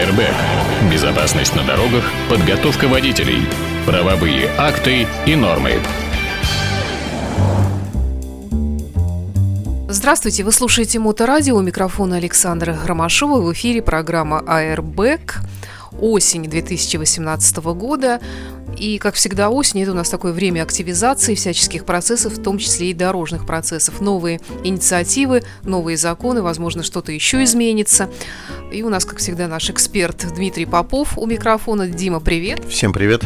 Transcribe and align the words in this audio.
Airbag. 0.00 0.34
Безопасность 0.90 1.54
на 1.54 1.62
дорогах, 1.62 2.04
подготовка 2.30 2.88
водителей, 2.88 3.46
правовые 3.84 4.48
акты 4.56 5.06
и 5.26 5.34
нормы. 5.36 5.74
Здравствуйте, 9.90 10.42
вы 10.44 10.52
слушаете 10.52 10.98
Моторадио, 11.00 11.54
у 11.54 11.60
микрофона 11.60 12.16
Александра 12.16 12.78
Ромашова, 12.82 13.42
в 13.42 13.52
эфире 13.52 13.82
программа 13.82 14.38
Airbag, 14.38 15.34
осень 16.00 16.44
2018 16.44 17.56
года. 17.58 18.20
И, 18.80 18.96
как 18.96 19.14
всегда, 19.14 19.50
осень– 19.50 19.82
это 19.82 19.92
у 19.92 19.94
нас 19.94 20.08
такое 20.08 20.32
время 20.32 20.62
активизации 20.62 21.34
всяческих 21.34 21.84
процессов, 21.84 22.38
в 22.38 22.42
том 22.42 22.56
числе 22.56 22.90
и 22.90 22.94
дорожных 22.94 23.44
процессов. 23.44 24.00
Новые 24.00 24.40
инициативы, 24.64 25.42
новые 25.64 25.98
законы, 25.98 26.40
возможно, 26.40 26.82
что-то 26.82 27.12
еще 27.12 27.44
изменится. 27.44 28.08
И 28.72 28.82
у 28.82 28.88
нас, 28.88 29.04
как 29.04 29.18
всегда, 29.18 29.48
наш 29.48 29.68
эксперт 29.68 30.26
Дмитрий 30.34 30.64
Попов 30.64 31.18
у 31.18 31.26
микрофона. 31.26 31.88
Дима, 31.88 32.20
привет. 32.20 32.64
Всем 32.70 32.94
привет 32.94 33.22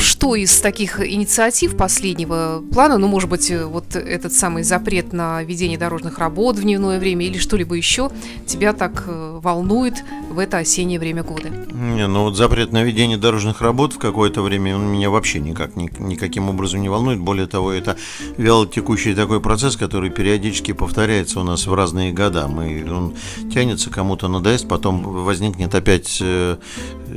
что 0.00 0.34
из 0.34 0.60
таких 0.60 1.00
инициатив 1.00 1.76
последнего 1.76 2.62
плана, 2.72 2.98
ну, 2.98 3.08
может 3.08 3.28
быть, 3.28 3.50
вот 3.50 3.96
этот 3.96 4.32
самый 4.32 4.62
запрет 4.62 5.12
на 5.12 5.42
ведение 5.42 5.78
дорожных 5.78 6.18
работ 6.18 6.56
в 6.56 6.62
дневное 6.62 6.98
время 6.98 7.26
или 7.26 7.38
что-либо 7.38 7.74
еще 7.74 8.10
тебя 8.46 8.72
так 8.72 9.04
э, 9.06 9.38
волнует 9.42 10.04
в 10.30 10.38
это 10.38 10.58
осеннее 10.58 10.98
время 10.98 11.22
года? 11.22 11.48
Не, 11.48 12.06
ну 12.06 12.24
вот 12.24 12.36
запрет 12.36 12.72
на 12.72 12.82
ведение 12.82 13.18
дорожных 13.18 13.60
работ 13.60 13.94
в 13.94 13.98
какое-то 13.98 14.42
время 14.42 14.76
он 14.76 14.86
меня 14.86 15.10
вообще 15.10 15.40
никак, 15.40 15.76
ни, 15.76 15.90
никаким 15.98 16.48
образом 16.48 16.82
не 16.82 16.88
волнует. 16.88 17.20
Более 17.20 17.46
того, 17.46 17.72
это 17.72 17.96
вялотекущий 18.36 19.14
такой 19.14 19.40
процесс, 19.40 19.76
который 19.76 20.10
периодически 20.10 20.72
повторяется 20.72 21.40
у 21.40 21.44
нас 21.44 21.66
в 21.66 21.74
разные 21.74 22.12
года. 22.12 22.48
Мы, 22.48 22.84
он 22.90 23.14
тянется, 23.52 23.90
кому-то 23.90 24.28
надоест, 24.28 24.68
потом 24.68 25.02
возникнет 25.02 25.74
опять 25.74 26.18
э, 26.20 26.56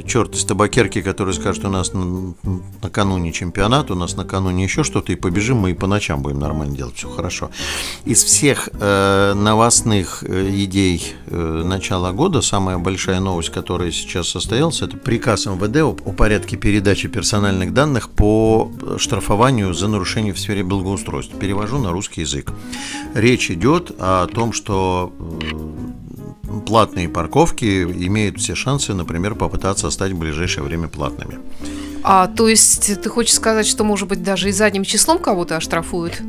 черт 0.05 0.35
из 0.35 0.45
табакерки, 0.45 1.01
который 1.01 1.33
скажет, 1.33 1.65
у 1.65 1.69
нас 1.69 1.91
накануне 2.81 3.31
чемпионата, 3.31 3.93
у 3.93 3.95
нас 3.95 4.15
накануне 4.15 4.63
еще 4.63 4.83
что-то, 4.83 5.11
и 5.11 5.15
побежим 5.15 5.57
мы 5.57 5.71
и 5.71 5.73
по 5.73 5.87
ночам 5.87 6.21
будем 6.21 6.39
нормально 6.39 6.75
делать, 6.75 6.95
все 6.95 7.09
хорошо. 7.09 7.51
Из 8.05 8.23
всех 8.23 8.69
э, 8.73 9.33
новостных 9.33 10.23
э, 10.27 10.49
идей 10.51 11.15
э, 11.27 11.63
начала 11.65 12.11
года 12.11 12.41
самая 12.41 12.77
большая 12.77 13.19
новость, 13.19 13.49
которая 13.49 13.91
сейчас 13.91 14.29
состоялась, 14.29 14.81
это 14.81 14.97
приказ 14.97 15.45
МВД 15.45 15.77
о, 15.77 15.89
о 15.89 16.13
порядке 16.13 16.57
передачи 16.57 17.07
персональных 17.07 17.73
данных 17.73 18.09
по 18.09 18.71
штрафованию 18.97 19.73
за 19.73 19.87
нарушение 19.87 20.33
в 20.33 20.39
сфере 20.39 20.63
благоустройства. 20.63 21.39
Перевожу 21.39 21.79
на 21.79 21.91
русский 21.91 22.21
язык. 22.21 22.51
Речь 23.13 23.51
идет 23.51 23.91
о 23.99 24.27
том, 24.27 24.53
что 24.53 25.13
э, 25.19 26.61
платные 26.65 27.09
парковки 27.09 27.83
имеют 27.83 28.39
все 28.39 28.55
шансы, 28.55 28.93
например, 28.93 29.35
попытаться 29.35 29.89
стать 29.89 30.11
в 30.11 30.17
ближайшее 30.17 30.63
время 30.63 30.87
платными. 30.87 31.39
А 32.03 32.27
то 32.27 32.47
есть 32.47 33.01
ты 33.01 33.09
хочешь 33.09 33.33
сказать, 33.33 33.67
что, 33.67 33.83
может 33.83 34.07
быть, 34.07 34.23
даже 34.23 34.49
и 34.49 34.51
задним 34.51 34.83
числом 34.83 35.19
кого-то 35.19 35.57
оштрафуют? 35.57 36.21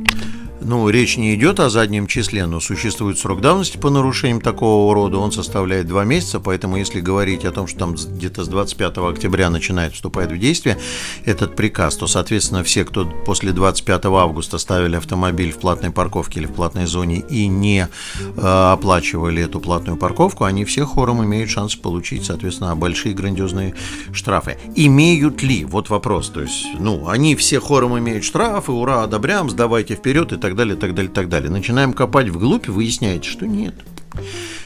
Ну, 0.65 0.89
речь 0.89 1.17
не 1.17 1.35
идет 1.35 1.59
о 1.59 1.71
заднем 1.71 2.07
числе, 2.07 2.47
но 2.47 2.61
существует 2.61 3.19
срок 3.19 3.41
давности 3.41 3.79
по 3.79 3.91
нарушениям 3.91 4.41
такого 4.41 4.95
рода, 4.95 5.19
он 5.19 5.33
составляет 5.33 5.89
два 5.89 6.05
месяца, 6.05 6.39
поэтому 6.39 6.77
если 6.77 7.01
говорить 7.01 7.45
о 7.45 7.51
том, 7.51 7.67
что 7.67 7.81
там 7.81 7.95
где-то 7.95 8.45
с 8.45 8.49
25 8.49 8.99
октября 8.99 9.51
начинает 9.51 9.95
вступать 9.95 10.31
в 10.31 10.39
действие 10.39 10.79
этот 11.25 11.57
приказ, 11.57 11.97
то, 11.97 12.07
соответственно, 12.07 12.63
все, 12.63 12.85
кто 12.85 13.07
после 13.27 13.53
25 13.53 14.05
августа 14.07 14.59
ставили 14.59 14.97
автомобиль 14.97 15.53
в 15.53 15.59
платной 15.59 15.91
парковке 15.91 16.41
или 16.41 16.47
в 16.47 16.53
платной 16.53 16.87
зоне 16.87 17.25
и 17.29 17.49
не 17.49 17.89
э, 18.37 18.41
оплачивали 18.73 19.43
эту 19.43 19.61
платную 19.61 19.99
парковку, 19.99 20.45
они 20.45 20.65
все 20.65 20.85
хором 20.85 21.25
имеют 21.25 21.51
шанс 21.51 21.75
получить, 21.75 22.25
соответственно, 22.25 22.77
большие 22.77 23.15
грандиозные 23.15 23.75
штрафы. 24.13 24.59
Имеют 24.77 25.43
ли? 25.43 25.65
Вот 25.65 25.91
вопрос. 25.91 26.29
То 26.29 26.43
есть, 26.43 26.67
ну, 26.79 27.09
они 27.09 27.35
все 27.35 27.59
хором 27.59 27.99
имеют 27.99 28.25
штрафы, 28.25 28.71
ура, 28.71 29.03
одобряем, 29.03 29.51
сдавайте 29.51 29.97
вперед 29.97 30.33
и 30.33 30.37
так 30.37 30.52
так 30.53 30.57
далее, 30.57 30.77
так 30.77 30.95
далее, 30.95 31.11
так 31.11 31.29
далее. 31.29 31.51
Начинаем 31.51 31.93
копать 31.93 32.29
вглубь, 32.29 32.69
выясняете, 32.69 33.29
что 33.29 33.47
нет. 33.47 33.75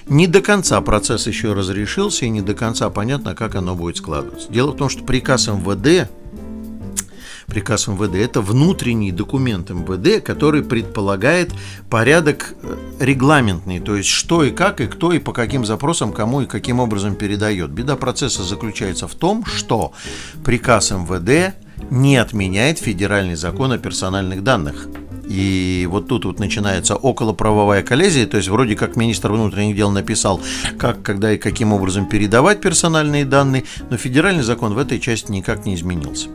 Не 0.09 0.27
до 0.27 0.41
конца 0.41 0.81
процесс 0.81 1.27
еще 1.27 1.53
разрешился, 1.53 2.27
и 2.27 2.29
не 2.29 2.43
до 2.43 2.55
конца 2.55 2.91
понятно, 2.91 3.35
как 3.35 3.55
оно 3.55 3.75
будет 3.75 3.97
складываться. 3.97 4.51
Дело 4.53 4.73
в 4.73 4.77
том, 4.77 4.89
что 4.89 5.05
приказ 5.05 5.47
МВД, 5.49 6.11
приказ 7.47 7.87
МВД, 7.87 8.17
это 8.17 8.41
внутренний 8.41 9.13
документ 9.13 9.71
МВД, 9.71 10.25
который 10.25 10.63
предполагает 10.65 11.53
порядок 11.89 12.55
э, 12.63 12.77
регламентный, 12.99 13.79
то 13.81 13.97
есть 13.97 14.09
что 14.09 14.43
и 14.43 14.51
как, 14.51 14.81
и 14.81 14.87
кто, 14.87 15.13
и 15.13 15.21
по 15.21 15.33
каким 15.33 15.65
запросам, 15.65 16.13
кому 16.13 16.43
и 16.43 16.47
каким 16.47 16.81
образом 16.81 17.15
передает. 17.15 17.71
Беда 17.71 17.97
процесса 17.97 18.43
заключается 18.43 19.07
в 19.07 19.15
том, 19.15 19.45
что 19.45 19.93
приказ 20.45 20.91
МВД 20.91 21.55
не 21.91 22.17
отменяет 22.17 22.79
федеральный 22.79 23.37
закон 23.37 23.73
о 23.73 23.79
персональных 23.79 24.43
данных. 24.43 24.89
И 25.29 25.87
вот 25.91 26.09
тут 26.09 26.25
вот 26.25 26.39
начинается 26.39 26.97
околоправовая 26.97 27.83
коллизия, 27.83 28.27
то 28.27 28.37
есть 28.37 28.49
вроде 28.49 28.77
как 28.77 28.97
министр 28.97 29.33
внутренних 29.33 29.77
дел 29.77 29.91
написал, 29.91 30.41
как, 30.79 31.03
когда 31.03 31.33
и 31.33 31.39
каким 31.39 31.73
образом 31.73 32.07
передавать 32.07 32.61
персональные 32.61 33.25
данные, 33.25 33.65
но 33.91 33.97
федеральный 33.97 34.43
закон 34.43 34.75
в 34.75 34.79
этой 34.79 35.01
части 35.01 35.31
никак 35.33 35.67
не 35.67 35.75
изменился. 35.75 36.29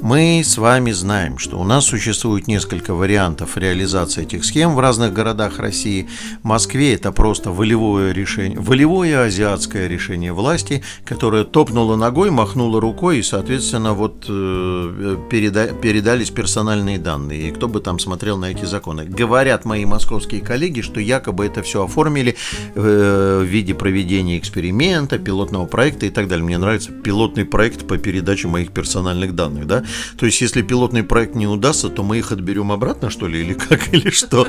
Мы 0.00 0.42
с 0.44 0.58
вами 0.58 0.90
знаем, 0.90 1.38
что 1.38 1.60
у 1.60 1.64
нас 1.64 1.84
существует 1.84 2.48
несколько 2.48 2.92
вариантов 2.92 3.56
реализации 3.56 4.22
этих 4.24 4.44
схем 4.44 4.74
в 4.74 4.80
разных 4.80 5.12
городах 5.12 5.60
России. 5.60 6.08
В 6.42 6.46
Москве 6.46 6.94
это 6.94 7.12
просто 7.12 7.52
волевое 7.52 8.12
решение, 8.12 8.58
волевое 8.58 9.26
азиатское 9.26 9.86
решение 9.86 10.32
власти, 10.32 10.82
которое 11.04 11.44
топнуло 11.44 11.94
ногой, 11.94 12.30
махнуло 12.30 12.80
рукой 12.80 13.18
и, 13.18 13.22
соответственно, 13.22 13.92
вот 13.94 14.24
э, 14.28 15.16
переда, 15.30 15.68
передались 15.68 16.30
персональные 16.30 16.98
данные. 16.98 17.48
И 17.48 17.52
кто 17.52 17.68
бы 17.68 17.78
там 17.78 18.00
смотрел 18.00 18.21
на 18.30 18.46
эти 18.46 18.64
законы. 18.64 19.04
Говорят 19.04 19.64
мои 19.64 19.84
московские 19.84 20.40
коллеги, 20.40 20.80
что 20.80 21.00
якобы 21.00 21.46
это 21.46 21.62
все 21.62 21.84
оформили 21.84 22.36
э, 22.74 23.40
в 23.42 23.44
виде 23.44 23.74
проведения 23.74 24.38
эксперимента, 24.38 25.18
пилотного 25.18 25.66
проекта 25.66 26.06
и 26.06 26.10
так 26.10 26.28
далее. 26.28 26.44
Мне 26.44 26.58
нравится 26.58 26.92
пилотный 26.92 27.44
проект 27.44 27.86
по 27.86 27.98
передаче 27.98 28.48
моих 28.48 28.72
персональных 28.72 29.34
данных, 29.34 29.66
да? 29.66 29.84
То 30.16 30.26
есть, 30.26 30.40
если 30.40 30.62
пилотный 30.62 31.02
проект 31.02 31.34
не 31.34 31.46
удастся, 31.46 31.88
то 31.88 32.02
мы 32.02 32.18
их 32.18 32.32
отберем 32.32 32.72
обратно, 32.72 33.10
что 33.10 33.26
ли, 33.26 33.40
или 33.40 33.54
как, 33.54 33.92
или 33.92 34.10
что? 34.10 34.46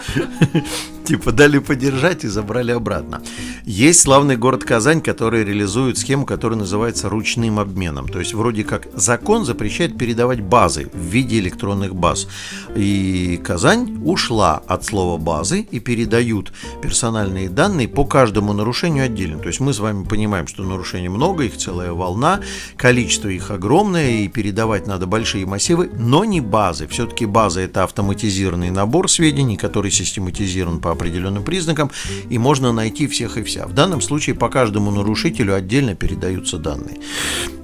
Типа 1.06 1.32
дали 1.32 1.60
подержать 1.60 2.24
и 2.24 2.28
забрали 2.28 2.72
обратно. 2.72 3.22
Есть 3.66 4.02
славный 4.02 4.38
город 4.38 4.64
Казань, 4.64 5.02
который 5.02 5.44
реализует 5.44 5.98
схему, 5.98 6.26
которая 6.26 6.60
называется 6.60 7.10
ручным 7.10 7.60
обменом. 7.60 8.08
То 8.08 8.20
есть, 8.20 8.34
вроде 8.34 8.64
как 8.64 8.88
закон 8.94 9.46
запрещает 9.46 9.98
передавать 9.98 10.42
базы 10.42 10.90
в 10.94 11.04
виде 11.04 11.40
электронных 11.40 11.96
баз. 11.96 12.28
И 12.76 13.40
Казань 13.44 13.63
ушла 14.04 14.62
от 14.68 14.84
слова 14.84 15.18
базы 15.18 15.62
и 15.62 15.80
передают 15.80 16.54
персональные 16.82 17.50
данные 17.50 17.88
по 17.88 18.06
каждому 18.06 18.54
нарушению 18.54 19.06
отдельно. 19.06 19.40
То 19.40 19.48
есть, 19.48 19.60
мы 19.60 19.74
с 19.74 19.80
вами 19.80 20.04
понимаем, 20.04 20.48
что 20.48 20.64
нарушений 20.64 21.10
много, 21.10 21.44
их 21.44 21.58
целая 21.58 21.94
волна, 21.94 22.42
количество 22.78 23.30
их 23.30 23.52
огромное, 23.52 24.24
и 24.24 24.28
передавать 24.28 24.88
надо 24.88 25.08
большие 25.08 25.46
массивы, 25.46 25.90
но 25.98 26.26
не 26.26 26.42
базы. 26.42 26.88
Все-таки 26.88 27.26
база 27.26 27.62
это 27.62 27.84
автоматизированный 27.84 28.70
набор 28.70 29.10
сведений, 29.10 29.58
который 29.58 29.92
систематизирован 29.92 30.80
по 30.80 30.92
определенным 30.92 31.44
признакам, 31.44 31.92
и 32.30 32.38
можно 32.38 32.72
найти 32.72 33.08
всех 33.08 33.38
и 33.38 33.44
вся. 33.44 33.68
В 33.68 33.74
данном 33.74 34.02
случае 34.02 34.36
по 34.36 34.50
каждому 34.50 34.92
нарушителю 34.92 35.56
отдельно 35.56 35.96
передаются 35.96 36.58
данные. 36.58 36.98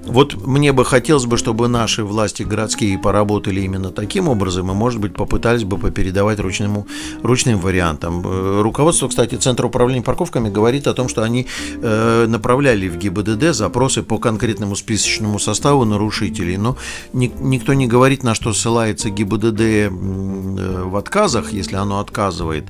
Вот 0.06 0.34
мне 0.46 0.72
бы 0.72 0.84
хотелось 0.84 1.26
бы, 1.26 1.36
чтобы 1.36 1.68
наши 1.68 2.04
власти 2.04 2.42
городские 2.42 2.98
поработали 2.98 3.60
именно 3.60 3.90
таким 3.90 4.28
образом, 4.28 4.70
и, 4.70 4.74
может 4.74 5.00
быть, 5.00 5.14
попытались 5.14 5.64
бы 5.64 5.78
попередавать 5.90 6.40
ручному, 6.40 6.86
ручным 7.22 7.58
вариантам. 7.58 8.22
Э, 8.24 8.62
руководство, 8.62 9.08
кстати, 9.08 9.34
Центра 9.34 9.66
управления 9.66 10.02
парковками 10.02 10.48
говорит 10.48 10.86
о 10.86 10.94
том, 10.94 11.08
что 11.08 11.22
они 11.22 11.46
э, 11.82 12.26
направляли 12.26 12.88
в 12.88 12.96
ГИБДД 12.96 13.54
запросы 13.54 14.02
по 14.02 14.18
конкретному 14.18 14.76
списочному 14.76 15.38
составу 15.38 15.84
нарушителей, 15.84 16.56
но 16.56 16.76
ни, 17.12 17.30
никто 17.40 17.74
не 17.74 17.86
говорит, 17.86 18.22
на 18.24 18.34
что 18.34 18.52
ссылается 18.52 19.10
ГИБДД 19.10 19.60
э, 19.60 19.88
в 19.90 20.96
отказах, 20.96 21.52
если 21.52 21.76
оно 21.76 22.00
отказывает. 22.00 22.64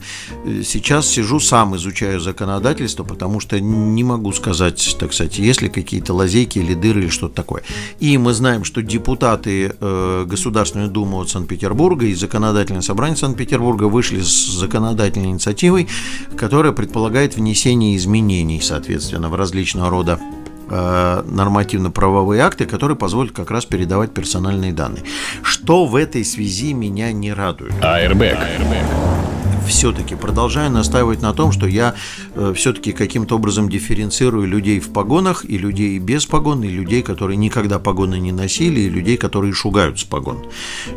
Э, 0.44 0.62
сейчас 0.65 1.06
сижу 1.06 1.41
сам, 1.41 1.77
изучаю 1.77 2.21
законодательство, 2.21 3.05
потому 3.05 3.41
что 3.41 3.61
не 3.61 4.05
могу 4.05 4.33
сказать, 4.33 4.97
так 4.99 5.12
сказать, 5.12 5.39
есть 5.39 5.62
ли 5.62 5.69
какие-то 5.69 6.12
лазейки 6.15 6.59
или 6.59 6.75
дыры 6.75 7.03
или 7.03 7.09
что 7.09 7.21
что-то 7.21 7.35
такое. 7.35 7.62
И 8.00 8.19
мы 8.19 8.33
знаем, 8.33 8.65
что 8.65 8.83
депутаты 8.83 9.75
э, 9.79 10.25
Государственной 10.27 10.89
Думы 10.89 11.19
от 11.19 11.29
Санкт-Петербурга 11.29 12.06
и 12.06 12.15
Законодательное 12.15 12.83
собрание 12.83 13.10
Санкт-Петербурга 13.17 13.85
вышли 13.85 14.21
с 14.21 14.47
законодательной 14.59 15.31
инициативой, 15.31 15.89
которая 16.37 16.73
предполагает 16.73 17.37
внесение 17.37 17.97
изменений, 17.97 18.61
соответственно, 18.61 19.29
в 19.29 19.35
различного 19.35 19.91
рода 19.91 20.21
э, 20.69 21.23
нормативно-правовые 21.27 22.43
акты, 22.43 22.67
которые 22.67 22.97
позволят 22.97 23.33
как 23.33 23.51
раз 23.51 23.65
передавать 23.65 24.12
персональные 24.12 24.73
данные. 24.73 25.03
Что 25.43 25.87
в 25.87 25.97
этой 25.97 26.25
связи 26.25 26.73
меня 26.73 27.12
не 27.12 27.33
радует? 27.33 27.73
Airbag. 27.81 28.39
Airbag 28.59 29.10
все-таки 29.70 30.17
продолжаю 30.17 30.70
настаивать 30.70 31.22
на 31.22 31.32
том, 31.32 31.52
что 31.52 31.67
я 31.67 31.94
э, 32.34 32.52
все-таки 32.56 32.93
каким-то 32.93 33.37
образом 33.37 33.69
дифференцирую 33.69 34.46
людей 34.46 34.81
в 34.81 34.93
погонах 34.93 35.44
и 35.44 35.56
людей 35.56 35.99
без 35.99 36.26
погон, 36.26 36.62
и 36.64 36.69
людей, 36.69 37.02
которые 37.02 37.37
никогда 37.37 37.78
погоны 37.78 38.19
не 38.19 38.32
носили, 38.32 38.81
и 38.81 38.88
людей, 38.88 39.17
которые 39.17 39.52
шугаются 39.52 40.06
погон. 40.06 40.44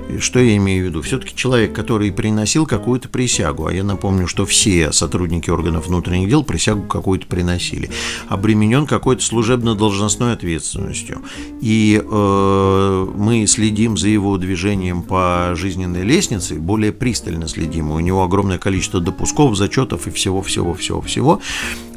И 0.10 0.18
что 0.18 0.40
я 0.40 0.58
имею 0.58 0.86
в 0.86 0.88
виду? 0.88 1.02
Все-таки 1.02 1.36
человек, 1.36 1.74
который 1.74 2.12
приносил 2.12 2.66
какую-то 2.66 3.10
присягу, 3.10 3.68
а 3.68 3.74
я 3.74 3.84
напомню, 3.84 4.28
что 4.28 4.46
все 4.46 4.92
сотрудники 4.92 5.50
органов 5.50 5.88
внутренних 5.88 6.30
дел 6.30 6.44
присягу 6.44 6.82
какую-то 6.84 7.28
приносили, 7.28 7.92
обременен 8.28 8.88
какой-то 8.88 9.24
служебно-должностной 9.24 10.34
ответственностью. 10.34 11.22
И 11.62 12.02
э, 12.04 13.08
мы 13.16 13.46
следим 13.48 13.98
за 13.98 14.10
его 14.10 14.38
движением 14.38 15.04
по 15.04 15.54
жизненной 15.56 16.04
лестнице, 16.04 16.56
более 16.56 16.92
пристально 16.92 17.48
следим. 17.48 17.92
У 17.92 18.00
него 18.00 18.24
огромное 18.24 18.58
количество 18.64 19.02
допусков, 19.02 19.56
зачетов 19.58 20.08
и 20.08 20.12
всего-всего-всего-всего 20.12 21.42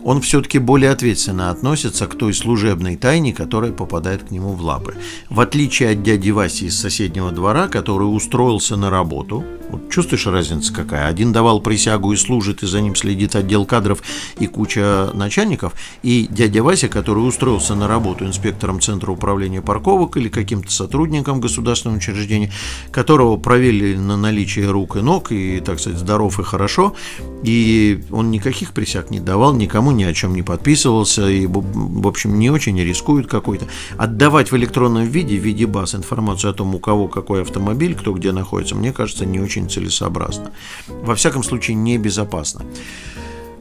он 0.07 0.21
все-таки 0.21 0.61
более 0.61 0.91
ответственно 0.93 1.51
относится 1.51 2.07
к 2.07 2.15
той 2.15 2.33
служебной 2.33 2.97
тайне, 2.97 3.33
которая 3.33 3.73
попадает 3.73 4.23
к 4.23 4.31
нему 4.31 4.53
в 4.53 4.63
лапы. 4.63 4.95
В 5.31 5.41
отличие 5.41 5.91
от 5.91 6.05
дяди 6.05 6.31
Васи 6.31 6.67
из 6.67 6.79
соседнего 6.79 7.33
двора, 7.33 7.67
который 7.67 8.05
устроился 8.05 8.77
на 8.77 8.89
работу, 8.89 9.45
вот 9.69 9.91
чувствуешь 9.91 10.27
разницу 10.27 10.73
какая? 10.73 11.07
Один 11.07 11.33
давал 11.33 11.61
присягу 11.61 12.13
и 12.13 12.17
служит, 12.17 12.63
и 12.63 12.67
за 12.67 12.81
ним 12.81 12.95
следит 12.95 13.35
отдел 13.37 13.65
кадров 13.65 14.03
и 14.39 14.47
куча 14.47 15.11
начальников, 15.15 15.75
и 16.03 16.27
дядя 16.31 16.63
Вася, 16.63 16.89
который 16.89 17.21
устроился 17.21 17.75
на 17.75 17.89
работу 17.89 18.25
инспектором 18.25 18.81
Центра 18.81 19.11
управления 19.11 19.63
парковок 19.63 20.17
или 20.17 20.29
каким-то 20.29 20.71
сотрудником 20.71 21.41
государственного 21.41 21.99
учреждения, 21.99 22.53
которого 22.91 23.37
проверили 23.37 23.97
на 23.97 24.17
наличие 24.17 24.71
рук 24.71 24.97
и 24.97 25.01
ног, 25.01 25.33
и, 25.33 25.61
так 25.61 25.81
сказать, 25.81 25.99
здоров 25.99 26.39
и 26.39 26.43
хорошо, 26.43 26.95
и 27.43 28.05
он 28.11 28.31
никаких 28.31 28.73
присяг 28.73 29.11
не 29.11 29.21
давал, 29.21 29.55
никому 29.55 29.93
ни 29.93 30.05
о 30.05 30.13
чем 30.13 30.35
не 30.35 30.43
подписывался, 30.43 31.29
и, 31.29 31.47
в 31.47 32.07
общем, 32.07 32.39
не 32.39 32.51
очень 32.51 32.79
рискует 32.81 33.27
какой-то. 33.27 33.67
Отдавать 33.97 34.53
в 34.53 34.57
электронном 34.57 35.05
виде, 35.05 35.37
в 35.37 35.43
виде 35.43 35.67
баз, 35.67 35.95
информацию 35.95 36.51
о 36.51 36.55
том, 36.55 36.75
у 36.75 36.79
кого 36.79 37.09
какой 37.09 37.43
автомобиль, 37.43 37.95
кто 37.95 38.13
где 38.13 38.33
находится, 38.33 38.75
мне 38.75 38.93
кажется, 38.93 39.25
не 39.25 39.41
очень 39.41 39.56
целесообразно. 39.65 40.53
Во 40.89 41.15
всяком 41.15 41.43
случае, 41.43 41.75
небезопасно. 41.77 42.63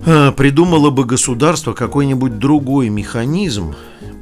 Э, 0.06 0.32
придумало 0.32 0.92
бы 0.92 1.06
государство 1.06 1.74
какой-нибудь 1.74 2.38
другой 2.38 2.90
механизм, 2.90 3.74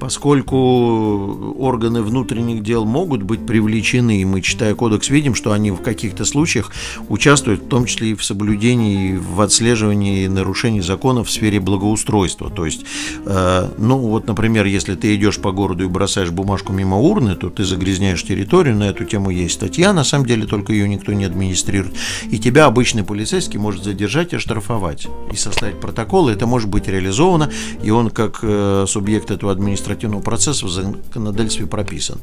поскольку 0.04 1.56
органы 1.58 2.02
внутренних 2.02 2.62
дел 2.62 2.84
могут 2.84 3.24
быть 3.24 3.46
привлечены, 3.46 4.20
и 4.20 4.26
мы, 4.26 4.42
читая 4.42 4.76
кодекс, 4.76 5.10
видим, 5.10 5.34
что 5.34 5.54
они 5.54 5.72
в 5.72 5.78
каких-то 5.78 6.26
случаях 6.26 6.72
участвуют, 7.08 7.62
в 7.62 7.68
том 7.70 7.86
числе 7.86 8.10
и 8.10 8.14
в 8.14 8.22
соблюдении, 8.22 9.16
в 9.16 9.40
отслеживании 9.40 10.28
нарушений 10.28 10.82
законов 10.82 11.30
в 11.30 11.32
сфере 11.32 11.62
благоустройства. 11.62 12.50
То 12.50 12.66
есть, 12.66 12.84
э, 13.26 13.70
ну 13.78 13.98
вот, 13.98 14.28
например, 14.28 14.66
если 14.66 14.96
ты 14.96 15.16
идешь 15.16 15.38
по 15.38 15.54
городу 15.54 15.86
и 15.86 15.88
бросаешь 15.88 16.32
бумажку 16.32 16.74
мимо 16.74 16.98
урны, 16.98 17.36
то 17.36 17.50
ты 17.50 17.64
загрязняешь 17.64 18.24
территорию, 18.24 18.76
на 18.76 18.90
эту 18.90 19.06
тему 19.06 19.30
есть 19.30 19.54
статья, 19.54 19.94
на 19.94 20.04
самом 20.04 20.26
деле 20.26 20.46
только 20.46 20.74
ее 20.74 20.90
никто 20.90 21.14
не 21.14 21.24
администрирует, 21.24 21.96
и 22.30 22.40
тебя 22.40 22.66
обычный 22.66 23.06
полицейский 23.06 23.58
может 23.58 23.86
задержать 23.86 24.34
и 24.34 24.36
оштрафовать, 24.36 25.08
и 25.32 25.38
составить 25.38 25.80
протокол, 25.80 26.28
и 26.28 26.34
это 26.34 26.46
может 26.46 26.70
быть 26.70 26.90
реализовано, 26.90 27.50
и 27.82 27.90
он 27.90 28.10
как 28.10 28.40
э, 28.42 28.84
субъект 28.86 29.32
этого 29.32 29.54
административного 29.54 29.93
административного 29.94 30.22
процесса 30.22 30.66
в 30.66 30.70
законодательстве 30.70 31.68
прописан. 31.68 32.20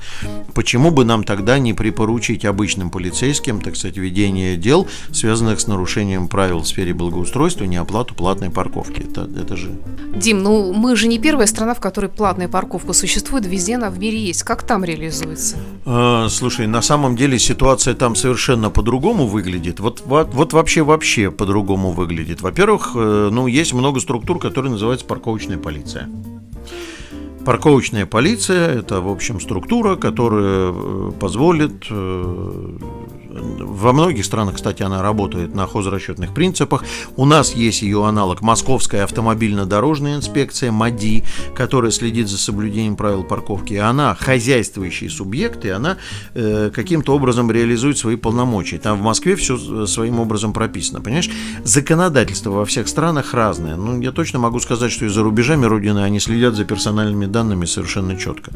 Почему 0.54 0.90
бы 0.90 1.04
нам 1.04 1.24
тогда 1.24 1.58
не 1.58 1.72
припоручить 1.72 2.44
обычным 2.44 2.90
полицейским, 2.90 3.60
так 3.60 3.76
сказать, 3.76 3.96
ведение 3.96 4.56
дел, 4.56 4.86
связанных 5.12 5.60
с 5.60 5.66
нарушением 5.66 6.28
правил 6.28 6.60
в 6.60 6.66
сфере 6.66 6.92
благоустройства, 6.92 7.64
неоплату 7.64 8.14
платной 8.14 8.50
парковки? 8.50 9.02
Это, 9.10 9.28
это 9.40 9.56
же... 9.56 9.70
Дим, 10.14 10.42
ну 10.42 10.72
мы 10.72 10.96
же 10.96 11.08
не 11.08 11.18
первая 11.18 11.46
страна, 11.46 11.74
в 11.74 11.80
которой 11.80 12.10
платная 12.10 12.48
парковка 12.48 12.92
существует, 12.92 13.46
везде 13.46 13.76
она 13.76 13.90
в 13.90 13.98
мире 13.98 14.18
есть. 14.18 14.42
Как 14.42 14.62
там 14.62 14.84
реализуется? 14.84 15.56
А, 15.86 16.28
слушай, 16.28 16.66
на 16.66 16.82
самом 16.82 17.16
деле 17.16 17.38
ситуация 17.38 17.94
там 17.94 18.16
совершенно 18.16 18.70
по-другому 18.70 19.26
выглядит. 19.26 19.80
Вот, 19.80 20.02
вот, 20.04 20.34
вот 20.34 20.52
вообще 20.52 20.82
вообще 20.82 21.30
по-другому 21.30 21.90
выглядит. 21.92 22.40
Во-первых, 22.40 22.92
э, 22.94 23.28
ну 23.32 23.46
есть 23.46 23.72
много 23.72 24.00
структур, 24.00 24.38
которые 24.38 24.72
называются 24.72 25.06
парковочная 25.06 25.58
полиция. 25.58 26.08
Парковочная 27.44 28.06
полиция– 28.06 28.68
это, 28.80 29.00
в 29.00 29.08
общем, 29.08 29.40
структура, 29.40 29.96
которая 29.96 30.72
э, 30.72 31.12
позволит 31.18 31.86
э, 31.90 32.76
во 33.30 33.92
многих 33.92 34.24
странах, 34.24 34.56
кстати, 34.56 34.82
она 34.82 35.02
работает 35.02 35.54
на 35.54 35.66
хозрасчетных 35.66 36.34
принципах. 36.34 36.84
У 37.16 37.24
нас 37.24 37.54
есть 37.54 37.82
ее 37.82 38.06
аналог 38.06 38.42
Московская 38.42 39.04
автомобильно-дорожная 39.04 40.16
инспекция 40.16 40.72
МАДИ, 40.72 41.24
которая 41.54 41.90
следит 41.90 42.28
за 42.28 42.38
соблюдением 42.38 42.96
правил 42.96 43.24
парковки. 43.24 43.74
Она 43.74 44.14
хозяйствующий 44.14 45.08
субъект, 45.08 45.64
и 45.64 45.70
она 45.70 45.96
э, 46.34 46.70
каким-то 46.74 47.14
образом 47.14 47.50
реализует 47.50 47.98
свои 47.98 48.16
полномочия. 48.16 48.78
Там 48.78 48.98
в 48.98 49.02
Москве 49.02 49.36
все 49.36 49.86
своим 49.86 50.20
образом 50.20 50.52
прописано. 50.52 51.00
Понимаешь, 51.00 51.30
законодательство 51.64 52.50
во 52.50 52.64
всех 52.64 52.88
странах 52.88 53.34
разное. 53.34 53.76
Ну, 53.76 54.00
я 54.00 54.12
точно 54.12 54.38
могу 54.38 54.60
сказать, 54.60 54.92
что 54.92 55.06
и 55.06 55.08
за 55.08 55.22
рубежами 55.22 55.66
Родины 55.66 56.00
они 56.00 56.20
следят 56.20 56.54
за 56.54 56.64
персональными 56.64 57.26
данными 57.30 57.64
совершенно 57.64 58.16
четко. 58.16 58.52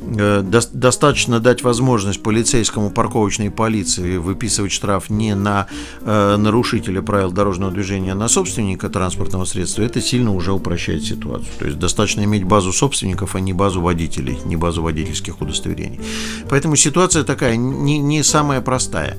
Э, 0.00 0.42
до 0.42 0.60
достаточно 0.72 1.40
дать 1.40 1.62
возможность 1.62 2.22
полицейскому 2.22 2.90
парковочной 2.90 3.50
полиции 3.50 4.16
выписывать 4.16 4.72
штраф 4.72 5.10
не 5.10 5.34
на 5.34 5.66
э, 6.02 6.36
нарушителя 6.36 7.02
правил 7.02 7.32
дорожного 7.32 7.72
движения, 7.72 8.12
а 8.12 8.14
на 8.14 8.28
собственника 8.28 8.88
транспортного 8.88 9.44
средства, 9.44 9.82
это 9.82 10.00
сильно 10.00 10.34
уже 10.34 10.52
упрощает 10.52 11.04
ситуацию. 11.04 11.48
То 11.58 11.66
есть 11.66 11.78
достаточно 11.78 12.24
иметь 12.24 12.44
базу 12.44 12.72
собственников, 12.72 13.36
а 13.36 13.40
не 13.40 13.52
базу 13.52 13.80
водителей, 13.80 14.38
не 14.44 14.56
базу 14.56 14.82
водительских 14.82 15.40
удостоверений. 15.40 16.00
Поэтому 16.48 16.76
ситуация 16.76 17.24
такая 17.24 17.56
не, 17.56 17.98
не 17.98 18.22
самая 18.22 18.60
простая. 18.60 19.16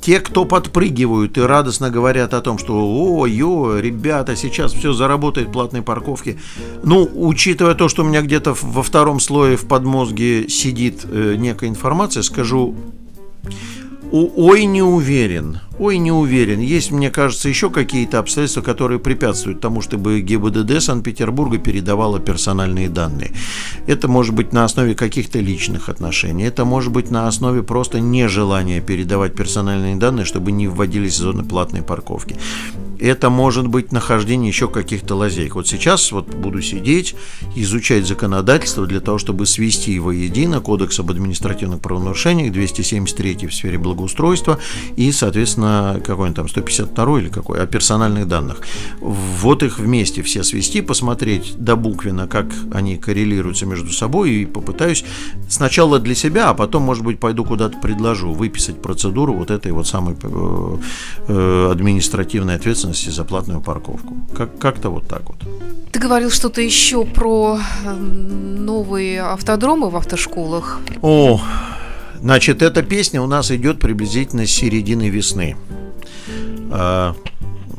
Те, 0.00 0.18
кто 0.20 0.46
подпрыгивают 0.46 1.36
и 1.36 1.42
радостно 1.42 1.90
говорят 1.90 2.32
о 2.32 2.40
том, 2.40 2.56
что 2.56 2.72
«Ой-ой, 2.74 3.82
ребята, 3.82 4.34
сейчас 4.34 4.72
все 4.72 4.94
заработает 4.94 5.52
платной 5.52 5.82
парковки», 5.82 6.38
ну, 6.82 7.06
учитывая 7.14 7.74
то, 7.74 7.88
что 7.88 8.02
у 8.02 8.06
меня 8.06 8.22
где-то 8.22 8.39
во 8.46 8.82
втором 8.82 9.20
слое 9.20 9.56
в 9.56 9.66
подмозге 9.66 10.48
сидит 10.48 11.04
э, 11.04 11.36
некая 11.36 11.68
информация, 11.68 12.22
скажу 12.22 12.74
Ой, 14.12 14.64
не 14.64 14.82
уверен. 14.82 15.60
Ой, 15.80 15.96
не 15.96 16.12
уверен. 16.12 16.60
Есть, 16.60 16.90
мне 16.90 17.10
кажется, 17.10 17.48
еще 17.48 17.70
какие-то 17.70 18.18
обстоятельства, 18.18 18.60
которые 18.60 19.00
препятствуют 19.00 19.62
тому, 19.62 19.80
чтобы 19.80 20.20
ГИБДД 20.20 20.82
Санкт-Петербурга 20.82 21.56
передавала 21.56 22.20
персональные 22.20 22.90
данные. 22.90 23.32
Это 23.86 24.06
может 24.06 24.34
быть 24.34 24.52
на 24.52 24.66
основе 24.66 24.94
каких-то 24.94 25.38
личных 25.38 25.88
отношений. 25.88 26.44
Это 26.44 26.66
может 26.66 26.92
быть 26.92 27.10
на 27.10 27.26
основе 27.26 27.62
просто 27.62 27.98
нежелания 27.98 28.82
передавать 28.82 29.34
персональные 29.34 29.96
данные, 29.96 30.26
чтобы 30.26 30.52
не 30.52 30.68
вводились 30.68 31.14
в 31.14 31.22
зоны 31.22 31.44
платной 31.44 31.80
парковки 31.80 32.36
это 33.00 33.30
может 33.30 33.66
быть 33.66 33.92
нахождение 33.92 34.48
еще 34.48 34.68
каких-то 34.68 35.14
лазеек. 35.14 35.54
Вот 35.54 35.66
сейчас 35.66 36.12
вот 36.12 36.26
буду 36.34 36.60
сидеть, 36.60 37.16
изучать 37.54 38.06
законодательство 38.06 38.86
для 38.86 39.00
того, 39.00 39.18
чтобы 39.18 39.46
свести 39.46 39.92
его 39.92 40.12
едино, 40.12 40.60
Кодекс 40.60 41.00
об 41.00 41.10
административных 41.10 41.80
правонарушениях, 41.80 42.52
273 42.52 43.46
в 43.46 43.54
сфере 43.54 43.78
благоустройства 43.78 44.58
и, 44.96 45.10
соответственно, 45.12 45.69
какой 46.04 46.28
он 46.28 46.34
там, 46.34 46.48
152 46.48 47.20
или 47.20 47.28
какой, 47.28 47.62
о 47.62 47.66
персональных 47.66 48.28
данных. 48.28 48.58
Вот 49.00 49.62
их 49.62 49.78
вместе 49.78 50.22
все 50.22 50.42
свести, 50.42 50.80
посмотреть 50.82 51.54
до 51.56 51.76
буквенно, 51.76 52.26
как 52.26 52.46
они 52.72 52.96
коррелируются 52.96 53.66
между 53.66 53.92
собой 53.92 54.30
и 54.30 54.46
попытаюсь 54.46 55.04
сначала 55.48 55.98
для 55.98 56.14
себя, 56.14 56.50
а 56.50 56.54
потом, 56.54 56.82
может 56.82 57.04
быть, 57.04 57.18
пойду 57.18 57.44
куда-то 57.44 57.78
предложу 57.78 58.32
выписать 58.32 58.80
процедуру 58.82 59.34
вот 59.34 59.50
этой 59.50 59.72
вот 59.72 59.86
самой 59.86 60.16
э, 60.22 60.76
э, 61.28 61.68
административной 61.72 62.56
ответственности 62.56 63.10
за 63.10 63.24
платную 63.24 63.60
парковку. 63.60 64.16
Как- 64.36 64.58
как-то 64.58 64.90
вот 64.90 65.08
так 65.08 65.22
вот. 65.28 65.38
Ты 65.92 65.98
говорил 65.98 66.30
что-то 66.30 66.60
еще 66.60 67.04
про 67.04 67.58
эм, 67.84 68.64
новые 68.64 69.22
автодромы 69.22 69.90
в 69.90 69.96
автошколах. 69.96 70.78
О, 71.02 71.40
значит, 72.22 72.62
эта 72.62 72.82
песня 72.82 73.22
у 73.22 73.26
нас 73.26 73.50
идет 73.50 73.78
приблизительно 73.78 74.46
с 74.46 74.50
середины 74.50 75.08
весны. 75.08 75.56
А, 76.70 77.14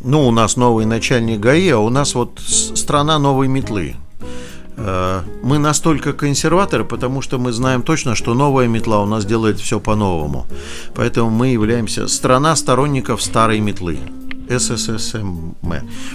ну, 0.04 0.28
у 0.28 0.32
нас 0.32 0.58
новый 0.58 0.86
начальник 0.86 1.40
ГАИ, 1.40 1.70
а 1.70 1.80
у 1.80 1.90
нас 1.90 2.16
вот 2.16 2.40
страна 2.40 3.20
новой 3.20 3.48
метлы. 3.48 3.96
А, 4.78 5.24
мы 5.44 5.58
настолько 5.58 6.14
консерваторы, 6.14 6.86
потому 6.86 7.22
что 7.22 7.38
мы 7.38 7.52
знаем 7.52 7.84
точно, 7.84 8.16
что 8.16 8.34
новая 8.34 8.68
метла 8.68 9.02
у 9.02 9.06
нас 9.06 9.26
делает 9.26 9.60
все 9.60 9.80
по-новому. 9.80 10.46
Поэтому 10.96 11.30
мы 11.30 11.50
являемся 11.50 12.08
страна 12.08 12.56
сторонников 12.56 13.22
старой 13.22 13.60
метлы. 13.60 14.00
СССМ. 14.50 15.54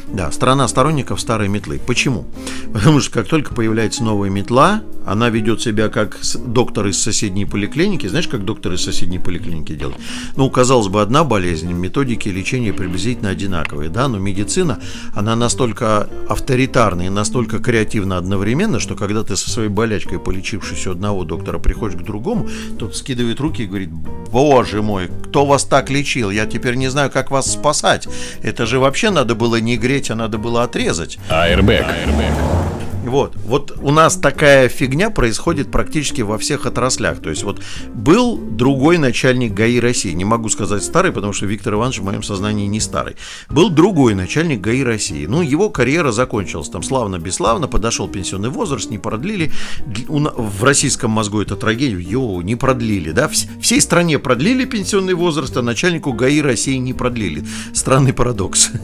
Да, 0.08 0.30
страна 0.30 0.68
сторонников 0.68 1.20
старой 1.20 1.48
метлы. 1.48 1.80
Почему? 1.84 2.26
Потому 2.72 3.00
что 3.00 3.12
как 3.12 3.28
только 3.28 3.54
появляется 3.54 4.04
новая 4.04 4.30
метла, 4.30 4.82
она 5.06 5.30
ведет 5.30 5.62
себя 5.62 5.88
как 5.88 6.18
доктор 6.34 6.88
из 6.88 7.00
соседней 7.00 7.46
поликлиники. 7.46 8.06
Знаешь, 8.08 8.28
как 8.28 8.44
доктор 8.44 8.72
из 8.72 8.82
соседней 8.84 9.18
поликлиники 9.18 9.72
делает? 9.74 9.98
Ну, 10.34 10.50
казалось 10.50 10.88
бы, 10.88 11.00
одна 11.00 11.24
болезнь, 11.24 11.72
методики 11.72 12.28
лечения 12.28 12.72
приблизительно 12.72 13.30
одинаковые, 13.30 13.88
да, 13.88 14.08
но 14.08 14.18
медицина, 14.18 14.80
она 15.14 15.36
настолько 15.36 16.08
авторитарна 16.28 17.06
и 17.06 17.08
настолько 17.08 17.58
креативна 17.60 18.18
одновременно, 18.18 18.80
что 18.80 18.96
когда 18.96 19.22
ты 19.22 19.36
со 19.36 19.48
своей 19.48 19.68
болячкой, 19.68 20.18
полечившись 20.18 20.86
у 20.86 20.90
одного 20.90 21.24
доктора, 21.24 21.58
приходишь 21.58 22.00
к 22.00 22.04
другому, 22.04 22.48
тот 22.78 22.96
скидывает 22.96 23.38
руки 23.40 23.62
и 23.62 23.66
говорит, 23.66 23.90
боже 23.90 24.82
мой, 24.82 25.08
кто 25.28 25.46
вас 25.46 25.64
так 25.64 25.88
лечил? 25.88 26.30
Я 26.30 26.46
теперь 26.46 26.74
не 26.74 26.88
знаю, 26.88 27.10
как 27.10 27.30
вас 27.30 27.52
спасать. 27.52 28.08
Это 28.42 28.66
же 28.66 28.80
вообще 28.80 29.10
надо 29.10 29.34
было 29.36 29.60
не 29.60 29.76
греть, 29.76 30.10
а 30.10 30.16
надо 30.16 30.38
было 30.38 30.64
отрезать. 30.64 31.18
Airbag. 31.30 31.86
Airbag. 31.86 32.75
Вот, 33.06 33.36
вот 33.36 33.78
у 33.80 33.92
нас 33.92 34.16
такая 34.16 34.68
фигня 34.68 35.10
происходит 35.10 35.70
практически 35.70 36.22
во 36.22 36.38
всех 36.38 36.66
отраслях. 36.66 37.22
То 37.22 37.30
есть 37.30 37.44
вот 37.44 37.62
был 37.94 38.36
другой 38.36 38.98
начальник 38.98 39.54
ГАИ 39.54 39.78
России, 39.78 40.10
не 40.10 40.24
могу 40.24 40.48
сказать 40.48 40.82
старый, 40.82 41.12
потому 41.12 41.32
что 41.32 41.46
Виктор 41.46 41.74
Иванович 41.74 42.00
в 42.00 42.04
моем 42.04 42.22
сознании 42.22 42.66
не 42.66 42.80
старый. 42.80 43.16
Был 43.48 43.70
другой 43.70 44.14
начальник 44.14 44.60
ГАИ 44.60 44.82
России. 44.82 45.26
Ну, 45.26 45.42
его 45.42 45.70
карьера 45.70 46.10
закончилась 46.10 46.68
там 46.68 46.82
славно-бесславно, 46.82 47.68
подошел 47.68 48.08
пенсионный 48.08 48.50
возраст, 48.50 48.90
не 48.90 48.98
продлили. 48.98 49.52
В 49.86 50.64
российском 50.64 51.12
мозгу 51.12 51.40
это 51.40 51.54
трагедия, 51.54 52.00
йоу, 52.00 52.40
не 52.40 52.56
продлили, 52.56 53.12
да? 53.12 53.30
Всей 53.60 53.80
стране 53.80 54.18
продлили 54.18 54.64
пенсионный 54.64 55.14
возраст, 55.14 55.56
а 55.56 55.62
начальнику 55.62 56.12
ГАИ 56.12 56.40
России 56.40 56.76
не 56.76 56.92
продлили. 56.92 57.44
Странный 57.72 58.12
парадокс. 58.12 58.70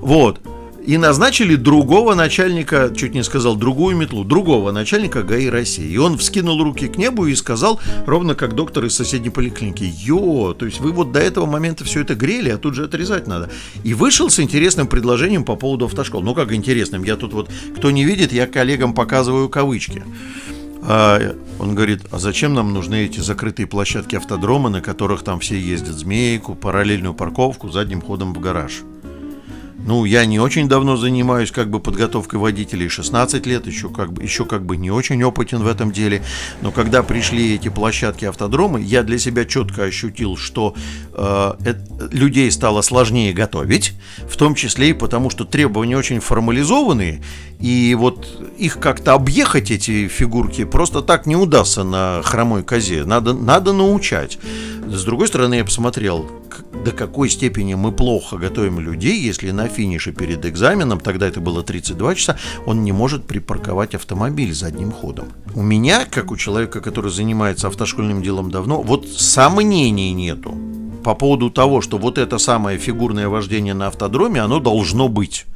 Вот 0.00 0.40
и 0.86 0.96
назначили 0.98 1.56
другого 1.56 2.14
начальника, 2.14 2.92
чуть 2.96 3.12
не 3.12 3.24
сказал, 3.24 3.56
другую 3.56 3.96
метлу, 3.96 4.24
другого 4.24 4.70
начальника 4.70 5.22
ГАИ 5.22 5.48
России. 5.48 5.86
И 5.86 5.98
он 5.98 6.16
вскинул 6.16 6.62
руки 6.62 6.86
к 6.86 6.96
небу 6.96 7.26
и 7.26 7.34
сказал, 7.34 7.80
ровно 8.06 8.34
как 8.34 8.54
доктор 8.54 8.84
из 8.84 8.94
соседней 8.94 9.30
поликлиники, 9.30 9.82
«Йо, 9.84 10.54
то 10.54 10.64
есть 10.64 10.80
вы 10.80 10.92
вот 10.92 11.10
до 11.10 11.18
этого 11.18 11.46
момента 11.46 11.84
все 11.84 12.02
это 12.02 12.14
грели, 12.14 12.50
а 12.50 12.58
тут 12.58 12.74
же 12.74 12.84
отрезать 12.84 13.26
надо». 13.26 13.50
И 13.82 13.94
вышел 13.94 14.30
с 14.30 14.38
интересным 14.38 14.86
предложением 14.86 15.44
по 15.44 15.56
поводу 15.56 15.86
автошкол. 15.86 16.22
Ну, 16.22 16.34
как 16.34 16.52
интересным, 16.52 17.02
я 17.02 17.16
тут 17.16 17.32
вот, 17.32 17.50
кто 17.76 17.90
не 17.90 18.04
видит, 18.04 18.32
я 18.32 18.46
коллегам 18.46 18.94
показываю 18.94 19.48
кавычки. 19.48 20.04
А 20.82 21.34
он 21.58 21.74
говорит, 21.74 22.02
а 22.12 22.20
зачем 22.20 22.54
нам 22.54 22.72
нужны 22.72 23.06
эти 23.06 23.18
закрытые 23.18 23.66
площадки 23.66 24.14
автодрома, 24.14 24.68
на 24.70 24.80
которых 24.80 25.24
там 25.24 25.40
все 25.40 25.58
ездят 25.58 25.96
змейку, 25.96 26.54
параллельную 26.54 27.12
парковку, 27.12 27.70
задним 27.70 28.00
ходом 28.00 28.32
в 28.32 28.38
гараж? 28.38 28.82
Ну, 29.86 30.04
я 30.04 30.26
не 30.26 30.40
очень 30.40 30.68
давно 30.68 30.96
занимаюсь 30.96 31.52
как 31.52 31.70
бы 31.70 31.78
подготовкой 31.78 32.40
водителей, 32.40 32.88
16 32.88 33.46
лет, 33.46 33.66
еще 33.66 33.88
как 33.88 34.12
бы, 34.12 34.22
еще 34.22 34.44
как 34.44 34.66
бы 34.66 34.76
не 34.76 34.90
очень 34.90 35.22
опытен 35.22 35.62
в 35.62 35.66
этом 35.68 35.92
деле. 35.92 36.22
Но 36.60 36.72
когда 36.72 37.04
пришли 37.04 37.54
эти 37.54 37.68
площадки 37.68 38.24
автодромы, 38.24 38.82
я 38.82 39.04
для 39.04 39.18
себя 39.18 39.44
четко 39.44 39.84
ощутил, 39.84 40.36
что 40.36 40.74
э, 41.12 41.52
людей 42.10 42.50
стало 42.50 42.82
сложнее 42.82 43.32
готовить, 43.32 43.92
в 44.28 44.36
том 44.36 44.56
числе 44.56 44.90
и 44.90 44.92
потому, 44.92 45.30
что 45.30 45.44
требования 45.44 45.96
очень 45.96 46.18
формализованные, 46.18 47.22
и 47.60 47.96
вот 47.98 48.26
их 48.58 48.80
как-то 48.80 49.14
объехать, 49.14 49.70
эти 49.70 50.08
фигурки, 50.08 50.64
просто 50.64 51.00
так 51.00 51.26
не 51.26 51.36
удастся 51.36 51.84
на 51.84 52.22
хромой 52.24 52.64
козе. 52.64 53.04
Надо, 53.04 53.34
надо 53.34 53.72
научать. 53.72 54.38
С 54.86 55.04
другой 55.04 55.28
стороны, 55.28 55.54
я 55.54 55.64
посмотрел, 55.64 56.28
до 56.84 56.92
какой 56.92 57.28
степени 57.28 57.74
мы 57.74 57.92
плохо 57.92 58.36
готовим 58.36 58.80
людей, 58.80 59.20
если 59.20 59.50
на 59.50 59.68
финише 59.68 60.12
перед 60.12 60.44
экзаменом, 60.44 61.00
тогда 61.00 61.26
это 61.26 61.40
было 61.40 61.62
32 61.62 62.14
часа, 62.14 62.38
он 62.66 62.84
не 62.84 62.92
может 62.92 63.26
припарковать 63.26 63.94
автомобиль 63.94 64.52
задним 64.54 64.92
ходом. 64.92 65.28
У 65.54 65.62
меня, 65.62 66.04
как 66.04 66.30
у 66.30 66.36
человека, 66.36 66.80
который 66.80 67.10
занимается 67.10 67.68
автошкольным 67.68 68.22
делом 68.22 68.50
давно, 68.50 68.82
вот 68.82 69.08
сомнений 69.08 70.12
нету 70.12 70.54
по 71.04 71.14
поводу 71.14 71.50
того, 71.50 71.82
что 71.82 71.98
вот 71.98 72.18
это 72.18 72.38
самое 72.38 72.78
фигурное 72.78 73.28
вождение 73.28 73.74
на 73.74 73.86
автодроме, 73.86 74.40
оно 74.40 74.58
должно 74.58 75.08
быть. 75.08 75.46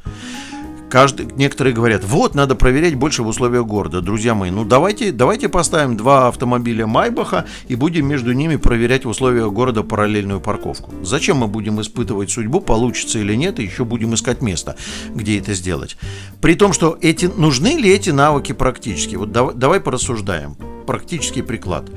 Каждый, 0.91 1.27
некоторые 1.37 1.73
говорят, 1.73 2.03
вот, 2.03 2.35
надо 2.35 2.53
проверять 2.53 2.95
больше 2.95 3.23
в 3.23 3.27
условиях 3.27 3.65
города. 3.65 4.01
Друзья 4.01 4.35
мои, 4.35 4.51
ну 4.51 4.65
давайте, 4.65 5.13
давайте 5.13 5.47
поставим 5.47 5.95
два 5.95 6.27
автомобиля 6.27 6.85
Майбаха 6.85 7.45
и 7.69 7.75
будем 7.75 8.07
между 8.07 8.33
ними 8.33 8.57
проверять 8.57 9.05
в 9.05 9.09
условиях 9.09 9.53
города 9.53 9.83
параллельную 9.83 10.41
парковку. 10.41 10.91
Зачем 11.01 11.37
мы 11.37 11.47
будем 11.47 11.79
испытывать 11.79 12.29
судьбу, 12.29 12.59
получится 12.59 13.19
или 13.19 13.35
нет, 13.35 13.57
и 13.61 13.63
еще 13.63 13.85
будем 13.85 14.13
искать 14.15 14.41
место, 14.41 14.75
где 15.15 15.39
это 15.39 15.53
сделать. 15.53 15.95
При 16.41 16.55
том, 16.55 16.73
что 16.73 16.97
эти, 16.99 17.27
нужны 17.27 17.77
ли 17.79 17.89
эти 17.89 18.09
навыки 18.09 18.51
практически? 18.51 19.15
Вот 19.15 19.31
давай, 19.31 19.55
давай 19.55 19.79
порассуждаем 19.79 20.57
практический 20.85 21.41
приклад. 21.41 21.89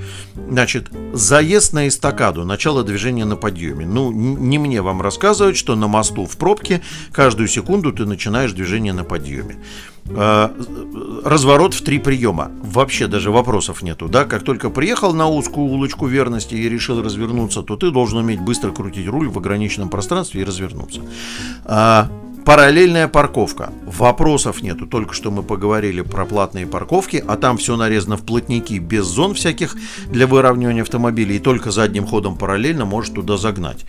Значит, 0.49 0.91
заезд 1.13 1.73
на 1.73 1.89
эстакаду, 1.89 2.45
начало 2.45 2.85
движения 2.85 3.25
на 3.25 3.37
подъеме. 3.37 3.87
Ну, 3.87 4.11
не 4.13 4.59
мне 4.59 4.83
вам 4.83 5.03
рассказывать, 5.03 5.57
что 5.57 5.77
на 5.77 5.89
мосту 5.89 6.27
в 6.27 6.37
пробке 6.37 6.83
каждую 7.13 7.49
секунду 7.49 7.93
ты 7.93 8.05
начинаешь 8.07 8.53
движение 8.53 8.93
на 8.93 9.05
подъеме. 9.05 9.57
А, 10.11 10.55
разворот 11.25 11.75
в 11.75 11.83
три 11.83 11.99
приема. 11.99 12.51
Вообще 12.63 13.07
даже 13.07 13.31
вопросов 13.31 13.83
нету, 13.83 14.09
да? 14.09 14.25
Как 14.25 14.43
только 14.43 14.71
приехал 14.71 15.15
на 15.15 15.29
узкую 15.29 15.67
улочку 15.67 16.07
верности 16.07 16.55
и 16.55 16.69
решил 16.69 17.03
развернуться, 17.03 17.63
то 17.63 17.77
ты 17.77 17.91
должен 17.91 18.19
уметь 18.19 18.41
быстро 18.41 18.71
крутить 18.71 19.09
руль 19.09 19.29
в 19.29 19.39
ограниченном 19.39 19.89
пространстве 19.89 20.43
и 20.43 20.45
развернуться. 20.45 21.01
Параллельная 22.45 23.09
парковка. 23.09 23.73
Вопросов 23.87 24.61
нету. 24.61 24.87
Только 24.87 25.15
что 25.15 25.31
мы 25.31 25.43
поговорили 25.43 26.03
про 26.03 26.27
платные 26.27 26.67
парковки, 26.67 27.25
а 27.27 27.39
там 27.39 27.57
все 27.57 27.75
нарезано 27.75 28.19
в 28.19 28.23
плотники 28.23 28.75
без 28.75 29.07
зон 29.07 29.33
всяких 29.33 29.75
для 30.09 30.27
выравнивания 30.27 30.83
автомобилей. 30.83 31.37
И 31.37 31.39
только 31.39 31.71
задним 31.71 32.07
ходом 32.07 32.37
параллельно 32.37 32.85
может 32.85 33.15
туда 33.15 33.39
загнать. 33.39 33.87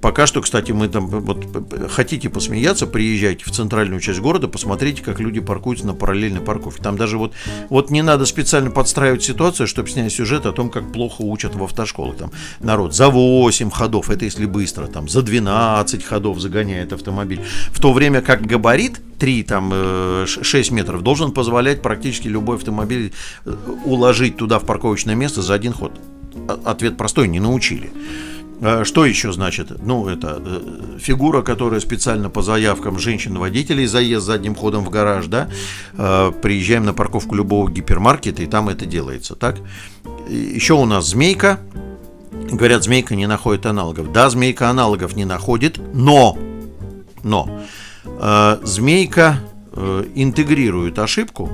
Пока 0.00 0.26
что, 0.26 0.40
кстати, 0.40 0.72
мы 0.72 0.88
там 0.88 1.06
вот 1.06 1.46
хотите 1.90 2.28
посмеяться, 2.28 2.86
приезжайте 2.86 3.44
в 3.44 3.50
центральную 3.50 4.00
часть 4.00 4.20
города, 4.20 4.48
посмотрите, 4.48 5.02
как 5.02 5.20
люди 5.20 5.38
паркуются 5.38 5.86
на 5.86 5.94
параллельной 5.94 6.40
парковке. 6.40 6.82
Там 6.82 6.96
даже 6.96 7.18
вот, 7.18 7.34
вот 7.68 7.90
не 7.90 8.02
надо 8.02 8.24
специально 8.26 8.70
подстраивать 8.70 9.22
ситуацию, 9.22 9.68
чтобы 9.68 9.90
снять 9.90 10.12
сюжет 10.12 10.46
о 10.46 10.52
том, 10.52 10.70
как 10.70 10.92
плохо 10.92 11.22
учат 11.22 11.54
в 11.54 11.62
автошколах. 11.62 12.16
Там 12.16 12.32
народ 12.58 12.94
за 12.94 13.10
8 13.10 13.70
ходов, 13.70 14.10
это 14.10 14.24
если 14.24 14.46
быстро, 14.46 14.86
там 14.86 15.08
за 15.08 15.22
12 15.22 16.02
ходов 16.02 16.40
загоняет 16.40 16.92
автомобиль 16.92 17.42
в 17.76 17.78
то 17.78 17.92
время 17.92 18.22
как 18.22 18.46
габарит 18.46 19.02
3, 19.18 19.42
там, 19.42 20.24
6 20.26 20.70
э, 20.70 20.74
метров 20.74 21.02
должен 21.02 21.30
позволять 21.30 21.82
практически 21.82 22.26
любой 22.26 22.56
автомобиль 22.56 23.12
э, 23.44 23.54
уложить 23.84 24.38
туда 24.38 24.58
в 24.58 24.64
парковочное 24.64 25.14
место 25.14 25.42
за 25.42 25.52
один 25.52 25.74
ход. 25.74 25.92
Ответ 26.64 26.96
простой, 26.96 27.28
не 27.28 27.38
научили. 27.38 27.92
А 28.62 28.86
что 28.86 29.04
еще 29.04 29.30
значит? 29.30 29.72
Ну, 29.84 30.08
это 30.08 30.40
э, 30.42 30.98
фигура, 30.98 31.42
которая 31.42 31.80
специально 31.80 32.30
по 32.30 32.40
заявкам 32.40 32.98
женщин-водителей 32.98 33.84
заезд 33.84 34.24
задним 34.24 34.54
ходом 34.54 34.82
в 34.82 34.88
гараж, 34.88 35.26
да? 35.26 35.50
Приезжаем 36.40 36.86
на 36.86 36.94
парковку 36.94 37.34
любого 37.34 37.70
гипермаркета, 37.70 38.42
и 38.42 38.46
там 38.46 38.70
это 38.70 38.86
делается, 38.86 39.34
так? 39.34 39.58
Еще 40.30 40.72
у 40.72 40.86
нас 40.86 41.08
змейка. 41.08 41.60
Говорят, 42.50 42.84
змейка 42.84 43.16
не 43.16 43.26
находит 43.26 43.66
аналогов. 43.66 44.12
Да, 44.12 44.30
змейка 44.30 44.70
аналогов 44.70 45.14
не 45.14 45.26
находит, 45.26 45.78
но 45.92 46.38
но 47.26 47.60
э, 48.04 48.58
змейка 48.62 49.40
э, 49.72 50.04
интегрирует 50.14 50.98
ошибку 50.98 51.50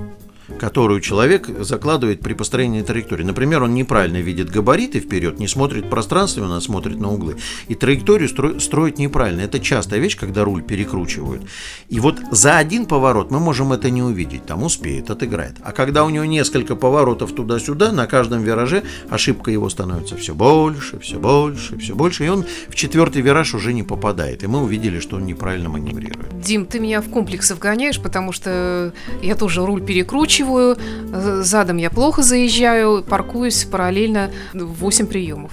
которую 0.59 1.01
человек 1.01 1.49
закладывает 1.61 2.21
при 2.21 2.35
построении 2.35 2.83
траектории. 2.83 3.25
Например, 3.25 3.63
он 3.63 3.75
неправильно 3.75 4.19
видит 4.19 4.51
габариты 4.51 5.01
вперед, 5.01 5.39
не 5.39 5.49
смотрит 5.49 5.91
пространственно, 5.91 6.61
смотрит 6.61 7.01
на 7.01 7.11
углы. 7.11 7.37
И 7.69 7.75
траекторию 7.75 8.29
стро- 8.29 8.61
строит 8.61 8.99
неправильно. 8.99 9.41
Это 9.41 9.59
частая 9.59 9.99
вещь, 9.99 10.17
когда 10.17 10.45
руль 10.45 10.63
перекручивают. 10.63 11.43
И 11.89 12.01
вот 12.01 12.21
за 12.31 12.59
один 12.59 12.87
поворот 12.87 13.31
мы 13.31 13.41
можем 13.41 13.73
это 13.73 13.91
не 13.91 14.03
увидеть. 14.03 14.47
Там 14.47 14.63
успеет, 14.63 15.11
отыграет. 15.11 15.57
А 15.63 15.73
когда 15.73 16.05
у 16.05 16.11
него 16.11 16.25
несколько 16.25 16.77
поворотов 16.77 17.33
туда-сюда, 17.33 17.93
на 17.93 18.07
каждом 18.07 18.43
вираже 18.43 18.83
ошибка 19.11 19.51
его 19.51 19.69
становится 19.69 20.17
все 20.17 20.35
больше, 20.35 20.99
все 21.01 21.19
больше, 21.19 21.79
все 21.79 21.95
больше. 21.95 22.27
И 22.27 22.29
он 22.29 22.45
в 22.69 22.75
четвертый 22.75 23.23
вираж 23.23 23.55
уже 23.55 23.73
не 23.73 23.83
попадает. 23.83 24.43
И 24.43 24.47
мы 24.47 24.63
увидели, 24.63 25.01
что 25.01 25.17
он 25.17 25.27
неправильно 25.27 25.69
маневрирует. 25.69 26.41
Дим, 26.41 26.67
ты 26.67 26.79
меня 26.79 27.01
в 27.01 27.09
комплексы 27.09 27.55
вгоняешь, 27.55 28.01
потому 28.01 28.33
что 28.33 28.93
я 29.23 29.35
тоже 29.35 29.65
руль 29.65 29.83
перекручиваю 29.83 30.42
заканчиваю, 30.43 30.77
э, 31.13 31.43
задом 31.43 31.77
я 31.77 31.91
плохо 31.91 32.23
заезжаю, 32.23 33.03
паркуюсь 33.03 33.65
параллельно 33.65 34.31
8 34.53 35.07
приемов. 35.07 35.53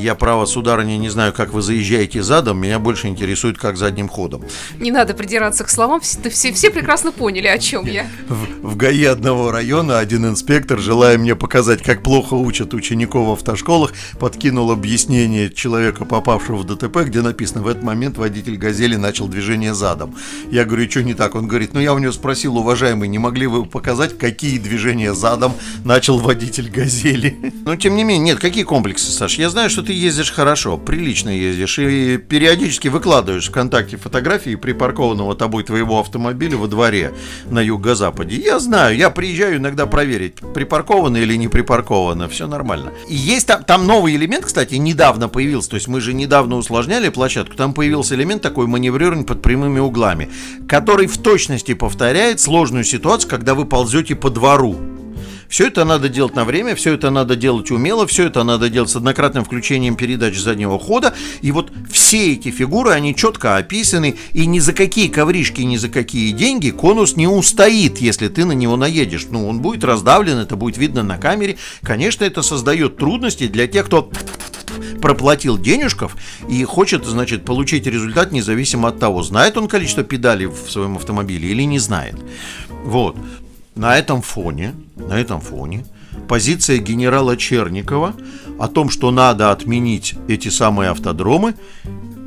Я, 0.00 0.14
право, 0.14 0.46
сударыня, 0.46 0.96
не 0.98 1.08
знаю, 1.08 1.32
как 1.32 1.52
вы 1.52 1.62
заезжаете 1.62 2.22
задом, 2.22 2.58
меня 2.58 2.78
больше 2.78 3.08
интересует, 3.08 3.58
как 3.58 3.76
задним 3.76 4.08
ходом. 4.08 4.44
Не 4.78 4.90
надо 4.90 5.14
придираться 5.14 5.64
к 5.64 5.70
словам, 5.70 6.00
все, 6.00 6.30
все, 6.30 6.52
все 6.52 6.70
прекрасно 6.70 7.10
поняли, 7.12 7.48
о 7.48 7.58
чем 7.58 7.86
я. 7.86 8.06
В, 8.28 8.68
в 8.68 8.76
ГАИ 8.76 9.04
одного 9.04 9.50
района 9.50 9.98
один 9.98 10.26
инспектор, 10.26 10.78
желая 10.78 11.18
мне 11.18 11.34
показать, 11.34 11.82
как 11.82 12.02
плохо 12.02 12.34
учат 12.34 12.72
учеников 12.74 13.28
в 13.28 13.32
автошколах, 13.32 13.92
подкинул 14.18 14.70
объяснение 14.70 15.50
человека, 15.50 16.04
попавшего 16.04 16.56
в 16.56 16.64
ДТП, 16.64 16.98
где 17.04 17.20
написано, 17.20 17.62
в 17.62 17.68
этот 17.68 17.82
момент 17.82 18.16
водитель 18.16 18.56
«Газели» 18.56 18.96
начал 18.96 19.26
движение 19.26 19.74
задом. 19.74 20.14
Я 20.50 20.64
говорю, 20.64 20.88
что 20.88 21.02
не 21.02 21.14
так? 21.14 21.34
Он 21.34 21.48
говорит, 21.48 21.74
ну 21.74 21.80
я 21.80 21.94
у 21.94 21.98
него 21.98 22.12
спросил, 22.12 22.56
уважаемый, 22.56 23.08
не 23.08 23.18
могли 23.18 23.46
вы 23.46 23.64
показать, 23.66 24.13
какие 24.18 24.58
движения 24.58 25.14
задом 25.14 25.54
начал 25.84 26.18
водитель 26.18 26.70
«Газели». 26.70 27.36
Но, 27.64 27.76
тем 27.76 27.96
не 27.96 28.04
менее, 28.04 28.32
нет, 28.32 28.38
какие 28.38 28.64
комплексы, 28.64 29.10
Саш? 29.10 29.38
Я 29.38 29.50
знаю, 29.50 29.70
что 29.70 29.82
ты 29.82 29.92
ездишь 29.92 30.30
хорошо, 30.30 30.76
прилично 30.76 31.30
ездишь, 31.30 31.78
и 31.78 32.18
периодически 32.18 32.88
выкладываешь 32.88 33.48
ВКонтакте 33.48 33.96
фотографии 33.96 34.54
припаркованного 34.54 35.34
тобой 35.34 35.64
твоего 35.64 36.00
автомобиля 36.00 36.56
во 36.56 36.66
дворе 36.66 37.14
на 37.48 37.60
юго-западе. 37.60 38.36
Я 38.36 38.58
знаю, 38.58 38.96
я 38.96 39.10
приезжаю 39.10 39.56
иногда 39.56 39.86
проверить, 39.86 40.36
припарковано 40.52 41.16
или 41.16 41.36
не 41.36 41.48
припарковано, 41.48 42.28
все 42.28 42.46
нормально. 42.46 42.92
И 43.08 43.14
есть 43.14 43.46
там, 43.46 43.64
там 43.64 43.86
новый 43.86 44.14
элемент, 44.16 44.44
кстати, 44.44 44.74
недавно 44.74 45.28
появился, 45.28 45.70
то 45.70 45.76
есть 45.76 45.88
мы 45.88 46.00
же 46.00 46.12
недавно 46.12 46.56
усложняли 46.56 47.08
площадку, 47.08 47.56
там 47.56 47.72
появился 47.72 48.14
элемент 48.14 48.42
такой 48.42 48.66
маневрирования 48.66 49.24
под 49.24 49.40
прямыми 49.40 49.80
углами, 49.80 50.28
который 50.68 51.06
в 51.06 51.16
точности 51.16 51.72
повторяет 51.72 52.40
сложную 52.40 52.84
ситуацию, 52.84 53.30
когда 53.30 53.54
вы 53.54 53.64
ползете 53.64 54.03
по 54.12 54.30
двору. 54.30 54.76
Все 55.48 55.68
это 55.68 55.84
надо 55.84 56.08
делать 56.08 56.34
на 56.34 56.44
время, 56.44 56.74
все 56.74 56.94
это 56.94 57.10
надо 57.10 57.36
делать 57.36 57.70
умело, 57.70 58.08
все 58.08 58.24
это 58.24 58.42
надо 58.42 58.68
делать 58.68 58.90
с 58.90 58.96
однократным 58.96 59.44
включением 59.44 59.94
передач 59.94 60.36
заднего 60.36 60.80
хода. 60.80 61.14
И 61.42 61.52
вот 61.52 61.70
все 61.88 62.32
эти 62.32 62.50
фигуры, 62.50 62.90
они 62.90 63.14
четко 63.14 63.56
описаны, 63.56 64.16
и 64.32 64.46
ни 64.46 64.58
за 64.58 64.72
какие 64.72 65.06
ковришки, 65.06 65.60
ни 65.60 65.76
за 65.76 65.88
какие 65.88 66.32
деньги 66.32 66.70
конус 66.70 67.14
не 67.14 67.28
устоит, 67.28 67.98
если 67.98 68.26
ты 68.26 68.44
на 68.44 68.50
него 68.50 68.76
наедешь. 68.76 69.26
Ну, 69.30 69.48
он 69.48 69.60
будет 69.60 69.84
раздавлен, 69.84 70.38
это 70.38 70.56
будет 70.56 70.76
видно 70.76 71.04
на 71.04 71.18
камере. 71.18 71.56
Конечно, 71.82 72.24
это 72.24 72.42
создает 72.42 72.96
трудности 72.96 73.46
для 73.46 73.68
тех, 73.68 73.86
кто 73.86 74.10
проплатил 75.00 75.56
денежков 75.56 76.16
и 76.48 76.64
хочет, 76.64 77.04
значит, 77.04 77.44
получить 77.44 77.86
результат 77.86 78.32
независимо 78.32 78.88
от 78.88 78.98
того, 78.98 79.22
знает 79.22 79.56
он 79.56 79.68
количество 79.68 80.02
педалей 80.02 80.46
в 80.46 80.68
своем 80.68 80.96
автомобиле 80.96 81.50
или 81.50 81.62
не 81.62 81.78
знает. 81.78 82.16
Вот. 82.84 83.16
На 83.74 83.98
этом 83.98 84.22
фоне, 84.22 84.74
на 84.96 85.20
этом 85.20 85.40
фоне 85.40 85.84
позиция 86.28 86.78
генерала 86.78 87.36
Черникова 87.36 88.14
о 88.58 88.68
том, 88.68 88.88
что 88.88 89.10
надо 89.10 89.50
отменить 89.50 90.14
эти 90.28 90.48
самые 90.48 90.90
автодромы, 90.90 91.54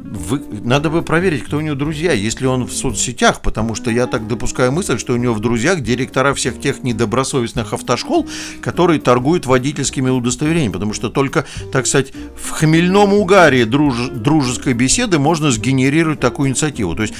вы, 0.09 0.41
надо 0.63 0.89
бы 0.89 1.01
проверить, 1.01 1.43
кто 1.43 1.57
у 1.57 1.61
него 1.61 1.75
друзья, 1.75 2.13
если 2.13 2.45
он 2.45 2.65
в 2.65 2.71
соцсетях, 2.71 3.41
потому 3.41 3.75
что 3.75 3.91
я 3.91 4.07
так 4.07 4.27
допускаю 4.27 4.71
мысль, 4.71 4.97
что 4.97 5.13
у 5.13 5.17
него 5.17 5.33
в 5.33 5.39
друзьях 5.39 5.81
директора 5.81 6.33
всех 6.33 6.59
тех 6.59 6.83
недобросовестных 6.83 7.73
автошкол, 7.73 8.27
которые 8.61 8.99
торгуют 8.99 9.45
водительскими 9.45 10.09
удостоверениями, 10.09 10.73
потому 10.73 10.93
что 10.93 11.09
только, 11.09 11.45
так 11.71 11.87
сказать, 11.87 12.13
в 12.41 12.49
хмельном 12.51 13.13
угаре 13.13 13.65
друж, 13.65 14.09
дружеской 14.09 14.73
беседы 14.73 15.19
можно 15.19 15.51
сгенерировать 15.51 16.19
такую 16.19 16.49
инициативу. 16.49 16.95
То 16.95 17.03
есть 17.03 17.13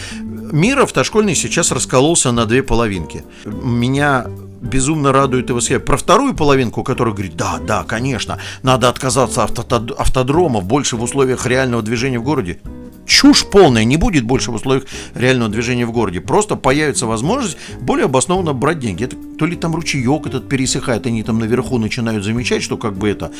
мир 0.51 0.79
автошкольный 0.79 1.35
сейчас 1.35 1.71
раскололся 1.71 2.31
на 2.31 2.45
две 2.45 2.63
половинки. 2.63 3.23
Меня 3.45 4.27
безумно 4.61 5.11
радует 5.11 5.49
и 5.49 5.53
восхищает. 5.53 5.85
Про 5.85 5.97
вторую 5.97 6.33
половинку, 6.33 6.83
которая 6.83 7.13
говорит, 7.13 7.35
да, 7.35 7.59
да, 7.59 7.83
конечно, 7.83 8.39
надо 8.63 8.89
отказаться 8.89 9.43
от 9.43 9.73
автодромов, 9.99 10.65
больше 10.65 10.97
в 10.97 11.03
условиях 11.03 11.45
реального 11.45 11.81
движения 11.81 12.19
в 12.19 12.23
городе. 12.23 12.59
Чушь 13.05 13.45
полная, 13.45 13.85
не 13.85 13.95
будет 13.95 14.25
больше 14.25 14.51
в 14.51 14.55
условиях 14.55 14.83
реального 15.15 15.49
движения 15.49 15.85
в 15.85 15.93
городе. 15.93 16.19
Просто 16.19 16.55
появится 16.57 17.05
возможность 17.05 17.57
более 17.79 18.05
обоснованно 18.05 18.53
брать 18.53 18.79
деньги. 18.79 19.05
Это, 19.05 19.15
то 19.39 19.45
ли 19.45 19.55
там 19.55 19.73
ручеек 19.73 20.27
этот 20.27 20.49
пересыхает, 20.49 21.05
они 21.05 21.23
там 21.23 21.39
наверху 21.39 21.77
начинают 21.77 22.25
замечать, 22.25 22.63
что 22.63 22.75
как 22.75 22.97
бы 22.97 23.07
это 23.07 23.31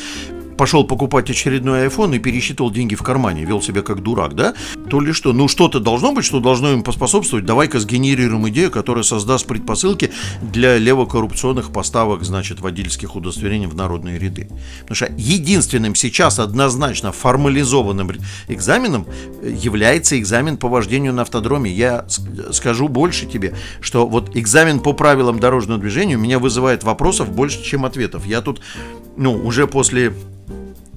пошел 0.58 0.84
покупать 0.84 1.30
очередной 1.30 1.86
iPhone 1.86 2.16
и 2.16 2.18
пересчитывал 2.18 2.70
деньги 2.70 2.96
в 2.96 3.02
кармане, 3.02 3.44
вел 3.44 3.62
себя 3.62 3.82
как 3.82 4.02
дурак, 4.02 4.34
да? 4.34 4.54
То 4.90 5.00
ли 5.00 5.12
что? 5.12 5.32
Ну, 5.32 5.48
что-то 5.48 5.80
должно 5.80 6.12
быть, 6.12 6.24
что 6.24 6.40
должно 6.40 6.72
им 6.72 6.82
поспособствовать. 6.82 7.46
Давай-ка 7.46 7.78
сгенерируем 7.78 8.48
идею, 8.48 8.70
которая 8.70 9.04
создаст 9.04 9.46
предпосылки 9.46 10.10
для 10.42 10.76
левокоррупционных 10.76 11.70
поставок, 11.70 12.24
значит, 12.24 12.60
водительских 12.60 13.14
удостоверений 13.14 13.66
в 13.66 13.74
народные 13.74 14.18
ряды. 14.18 14.48
Потому 14.80 14.96
что 14.96 15.12
единственным 15.16 15.94
сейчас 15.94 16.40
однозначно 16.40 17.12
формализованным 17.12 18.10
экзаменом 18.48 19.06
является 19.42 20.18
экзамен 20.18 20.56
по 20.56 20.68
вождению 20.68 21.12
на 21.12 21.22
автодроме. 21.22 21.70
Я 21.70 22.06
скажу 22.50 22.88
больше 22.88 23.26
тебе, 23.26 23.54
что 23.80 24.08
вот 24.08 24.36
экзамен 24.36 24.80
по 24.80 24.92
правилам 24.92 25.38
дорожного 25.38 25.80
движения 25.80 26.16
у 26.16 26.20
меня 26.20 26.40
вызывает 26.40 26.82
вопросов 26.82 27.30
больше, 27.30 27.62
чем 27.62 27.84
ответов. 27.84 28.26
Я 28.26 28.40
тут, 28.40 28.60
ну, 29.16 29.34
уже 29.34 29.68
после 29.68 30.12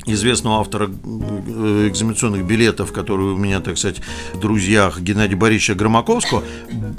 известного 0.05 0.59
автора 0.59 0.89
э, 0.89 1.87
экзаменационных 1.87 2.45
билетов, 2.45 2.91
который 2.91 3.33
у 3.33 3.37
меня, 3.37 3.59
так 3.59 3.77
сказать, 3.77 4.01
в 4.33 4.39
друзьях 4.39 4.99
Геннадия 4.99 5.35
Борисовича 5.35 5.75
Громаковского, 5.75 6.43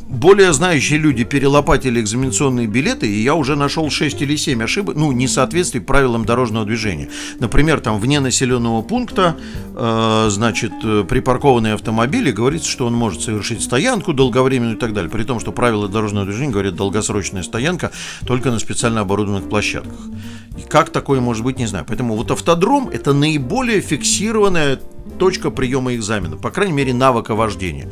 более 0.08 0.52
знающие 0.52 0.98
люди 0.98 1.24
перелопатили 1.24 2.00
экзаменационные 2.00 2.66
билеты, 2.66 3.08
и 3.08 3.22
я 3.22 3.34
уже 3.34 3.56
нашел 3.56 3.90
6 3.90 4.22
или 4.22 4.36
7 4.36 4.62
ошибок, 4.62 4.96
ну, 4.96 5.12
несоответствий 5.12 5.80
правилам 5.80 6.24
дорожного 6.24 6.64
движения. 6.64 7.08
Например, 7.40 7.80
там 7.80 7.98
вне 7.98 8.20
населенного 8.20 8.82
пункта, 8.82 9.36
э, 9.74 10.26
значит, 10.30 10.72
припаркованные 11.08 11.74
автомобили, 11.74 12.30
говорится, 12.30 12.70
что 12.70 12.86
он 12.86 12.94
может 12.94 13.22
совершить 13.22 13.62
стоянку 13.62 14.12
долговременную 14.12 14.76
и 14.76 14.80
так 14.80 14.92
далее, 14.92 15.10
при 15.10 15.24
том, 15.24 15.40
что 15.40 15.52
правила 15.52 15.88
дорожного 15.88 16.26
движения 16.26 16.52
говорят 16.52 16.76
долгосрочная 16.76 17.42
стоянка 17.42 17.90
только 18.26 18.50
на 18.50 18.58
специально 18.58 19.00
оборудованных 19.00 19.48
площадках. 19.48 19.98
И 20.56 20.62
как 20.62 20.90
такое 20.90 21.20
может 21.20 21.44
быть, 21.44 21.58
не 21.58 21.66
знаю. 21.66 21.84
Поэтому 21.88 22.14
вот 22.14 22.30
автодром– 22.30 22.90
это 22.92 23.12
наиболее 23.12 23.80
фиксированная 23.80 24.78
точка 25.18 25.50
приема 25.50 25.94
экзамена, 25.94 26.36
по 26.36 26.50
крайней 26.50 26.74
мере, 26.74 26.94
навыка 26.94 27.34
вождения. 27.34 27.88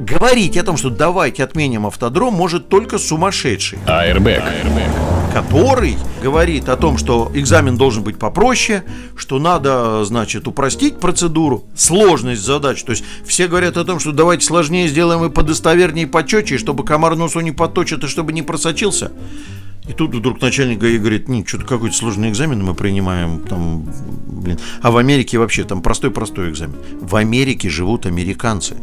Говорить 0.00 0.56
о 0.56 0.62
том, 0.62 0.76
что 0.76 0.90
давайте 0.90 1.44
отменим 1.44 1.86
автодром, 1.86 2.34
может 2.34 2.68
только 2.68 2.98
сумасшедший. 2.98 3.78
Airbag. 3.86 4.42
Который 5.32 5.96
говорит 6.22 6.68
о 6.68 6.76
том, 6.76 6.98
что 6.98 7.30
экзамен 7.34 7.76
должен 7.76 8.02
быть 8.02 8.18
попроще, 8.18 8.84
что 9.16 9.38
надо, 9.38 10.04
значит, 10.04 10.48
упростить 10.48 10.98
процедуру, 10.98 11.64
сложность 11.74 12.42
задач. 12.42 12.82
То 12.82 12.92
есть 12.92 13.04
все 13.24 13.46
говорят 13.46 13.76
о 13.76 13.84
том, 13.84 14.00
что 14.00 14.12
давайте 14.12 14.44
сложнее 14.44 14.88
сделаем 14.88 15.24
и 15.24 15.30
подостовернее, 15.30 16.06
и 16.06 16.08
почетче, 16.08 16.58
чтобы 16.58 16.84
комар 16.84 17.16
носу 17.16 17.40
не 17.40 17.52
подточит 17.52 18.02
и 18.04 18.06
чтобы 18.06 18.32
не 18.32 18.42
просочился. 18.42 19.12
И 19.88 19.92
тут 19.92 20.14
вдруг 20.14 20.40
начальник 20.40 20.78
ГАИ 20.78 20.98
говорит, 20.98 21.28
нет, 21.28 21.48
что-то 21.48 21.64
какой-то 21.64 21.96
сложный 21.96 22.30
экзамен 22.30 22.64
мы 22.64 22.74
принимаем, 22.74 23.40
там, 23.40 23.86
блин. 24.26 24.58
А 24.82 24.90
в 24.90 24.96
Америке 24.96 25.38
вообще 25.38 25.64
там 25.64 25.80
простой-простой 25.80 26.50
экзамен. 26.50 26.76
В 27.00 27.14
Америке 27.16 27.68
живут 27.68 28.06
американцы. 28.06 28.76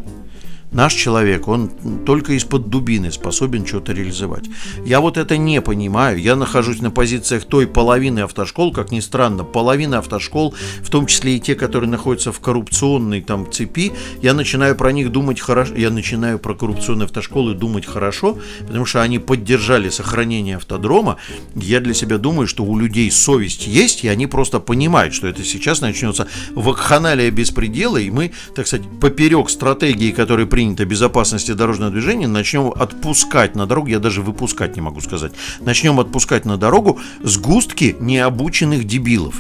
Наш 0.73 0.95
человек, 0.95 1.47
он 1.47 1.69
только 2.03 2.33
из-под 2.33 2.69
дубины 2.69 3.11
способен 3.11 3.65
что-то 3.65 3.93
реализовать. 3.93 4.45
Я 4.83 5.01
вот 5.01 5.17
это 5.17 5.37
не 5.37 5.61
понимаю. 5.61 6.19
Я 6.19 6.35
нахожусь 6.35 6.81
на 6.81 6.89
позициях 6.89 7.45
той 7.45 7.67
половины 7.67 8.21
автошкол, 8.21 8.73
как 8.73 8.91
ни 8.91 8.99
странно, 8.99 9.43
половина 9.43 9.99
автошкол, 9.99 10.55
в 10.81 10.89
том 10.89 11.05
числе 11.05 11.37
и 11.37 11.39
те, 11.39 11.53
которые 11.53 11.91
находятся 11.91 12.31
в 12.31 12.39
коррупционной 12.39 13.21
там 13.21 13.51
цепи, 13.51 13.93
я 14.23 14.33
начинаю 14.33 14.75
про 14.75 14.91
них 14.91 15.11
думать 15.11 15.39
хорошо. 15.39 15.75
Я 15.75 15.91
начинаю 15.91 16.39
про 16.39 16.55
коррупционные 16.55 17.05
автошколы 17.05 17.53
думать 17.53 17.85
хорошо, 17.85 18.39
потому 18.65 18.85
что 18.85 19.03
они 19.03 19.19
поддержали 19.19 19.89
сохранение 19.89 20.55
автодрома. 20.57 21.17
Я 21.55 21.81
для 21.81 21.93
себя 21.93 22.17
думаю, 22.17 22.47
что 22.47 22.63
у 22.63 22.79
людей 22.79 23.11
совесть 23.11 23.67
есть, 23.67 24.03
и 24.03 24.07
они 24.07 24.25
просто 24.25 24.59
понимают, 24.59 25.13
что 25.13 25.27
это 25.27 25.43
сейчас 25.43 25.81
начнется 25.81 26.27
вакханалия 26.55 27.29
беспредела, 27.29 27.97
и 27.97 28.09
мы, 28.09 28.31
так 28.55 28.65
сказать, 28.65 28.87
поперек 28.99 29.51
стратегии, 29.51 30.11
которые 30.11 30.47
приняты 30.47 30.62
принято 30.63 30.85
безопасности 30.85 31.51
дорожного 31.51 31.91
движения, 31.91 32.25
начнем 32.25 32.71
отпускать 32.71 33.53
на 33.53 33.65
дорогу, 33.65 33.87
я 33.87 33.99
даже 33.99 34.21
выпускать 34.21 34.77
не 34.77 34.81
могу 34.81 35.01
сказать, 35.01 35.33
начнем 35.59 35.99
отпускать 35.99 36.45
на 36.45 36.55
дорогу 36.55 36.99
сгустки 37.21 37.97
необученных 37.99 38.85
дебилов 38.85 39.35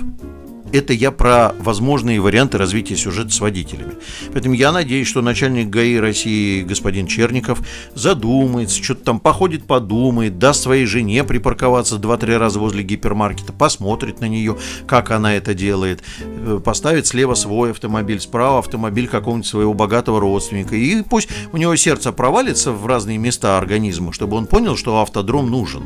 это 0.73 0.91
я 0.91 1.11
про 1.11 1.53
возможные 1.59 2.19
варианты 2.19 2.57
развития 2.57 2.95
сюжета 2.95 3.29
с 3.29 3.39
водителями. 3.39 3.93
Поэтому 4.33 4.55
я 4.55 4.71
надеюсь, 4.71 5.07
что 5.07 5.21
начальник 5.21 5.69
ГАИ 5.69 5.97
России 5.97 6.63
господин 6.63 7.05
Черников 7.05 7.59
задумается, 7.93 8.83
что-то 8.83 9.03
там 9.03 9.19
походит, 9.19 9.65
подумает, 9.65 10.39
даст 10.39 10.63
своей 10.63 10.85
жене 10.85 11.23
припарковаться 11.23 11.97
2-3 11.97 12.37
раза 12.37 12.59
возле 12.59 12.83
гипермаркета, 12.83 13.53
посмотрит 13.53 14.19
на 14.19 14.25
нее, 14.27 14.57
как 14.87 15.11
она 15.11 15.35
это 15.35 15.53
делает, 15.53 16.03
э, 16.19 16.59
поставит 16.63 17.05
слева 17.05 17.35
свой 17.35 17.71
автомобиль, 17.71 18.19
справа 18.19 18.59
автомобиль 18.59 19.07
какого-нибудь 19.07 19.47
своего 19.47 19.75
богатого 19.75 20.19
родственника. 20.19 20.75
И 20.75 21.03
пусть 21.03 21.29
у 21.51 21.57
него 21.57 21.75
сердце 21.75 22.11
провалится 22.11 22.71
в 22.71 22.87
разные 22.87 23.19
места 23.19 23.59
организма, 23.59 24.11
чтобы 24.11 24.37
он 24.37 24.47
понял, 24.47 24.75
что 24.75 24.99
автодром 24.99 25.51
нужен. 25.51 25.83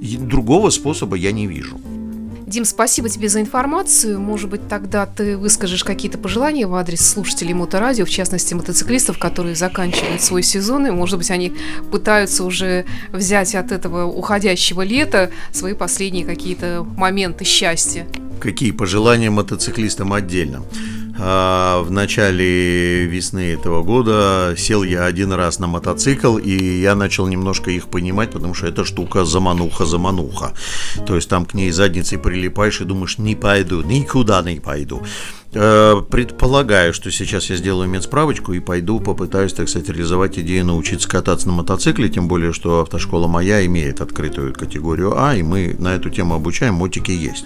И 0.00 0.16
другого 0.16 0.70
способа 0.70 1.16
я 1.16 1.32
не 1.32 1.48
вижу. 1.48 1.80
Дим, 2.48 2.64
спасибо 2.64 3.10
тебе 3.10 3.28
за 3.28 3.42
информацию. 3.42 4.18
Может 4.18 4.48
быть, 4.48 4.68
тогда 4.68 5.04
ты 5.04 5.36
выскажешь 5.36 5.84
какие-то 5.84 6.16
пожелания 6.16 6.66
в 6.66 6.74
адрес 6.74 7.06
слушателей 7.06 7.52
Моторадио, 7.52 8.06
в 8.06 8.10
частности, 8.10 8.54
мотоциклистов, 8.54 9.18
которые 9.18 9.54
заканчивают 9.54 10.22
свой 10.22 10.42
сезон, 10.42 10.86
и, 10.86 10.90
может 10.90 11.18
быть, 11.18 11.30
они 11.30 11.52
пытаются 11.92 12.44
уже 12.44 12.86
взять 13.12 13.54
от 13.54 13.70
этого 13.70 14.06
уходящего 14.06 14.80
лета 14.80 15.30
свои 15.52 15.74
последние 15.74 16.24
какие-то 16.24 16.86
моменты 16.96 17.44
счастья. 17.44 18.06
Какие 18.40 18.70
пожелания 18.70 19.28
мотоциклистам 19.28 20.14
отдельно? 20.14 20.62
А, 21.20 21.82
в 21.82 21.90
начале 21.90 23.04
весны 23.06 23.52
этого 23.52 23.82
года 23.82 24.54
сел 24.56 24.82
я 24.82 25.04
один 25.04 25.32
раз 25.32 25.58
на 25.58 25.66
мотоцикл, 25.66 26.38
и 26.38 26.80
я 26.80 26.94
начал 26.94 27.26
немножко 27.26 27.70
их 27.70 27.88
понимать, 27.88 28.30
потому 28.30 28.54
что 28.54 28.68
эта 28.68 28.84
штука 28.84 29.24
замануха-замануха. 29.24 30.54
То 31.06 31.16
есть 31.16 31.28
там 31.28 31.44
к 31.44 31.54
ней 31.54 31.70
задницей 31.70 32.18
прилипаешь 32.18 32.80
и 32.80 32.84
думаешь, 32.84 33.18
не 33.18 33.34
пойду, 33.34 33.82
никуда 33.82 34.42
не 34.42 34.60
пойду. 34.60 35.02
Э, 35.54 36.02
предполагаю, 36.08 36.92
что 36.92 37.10
сейчас 37.10 37.50
я 37.50 37.56
сделаю 37.56 37.88
медсправочку 37.88 38.52
и 38.52 38.60
пойду 38.60 39.00
попытаюсь, 39.00 39.54
так 39.54 39.68
сказать, 39.68 39.88
реализовать 39.88 40.38
идею 40.38 40.66
научиться 40.66 41.08
кататься 41.08 41.48
на 41.48 41.54
мотоцикле, 41.54 42.08
тем 42.08 42.28
более, 42.28 42.52
что 42.52 42.80
автошкола 42.82 43.26
моя 43.26 43.64
имеет 43.66 44.00
открытую 44.00 44.54
категорию 44.54 45.18
А, 45.18 45.34
и 45.34 45.42
мы 45.42 45.74
на 45.78 45.94
эту 45.94 46.10
тему 46.10 46.34
обучаем, 46.34 46.74
мотики 46.74 47.10
есть. 47.10 47.44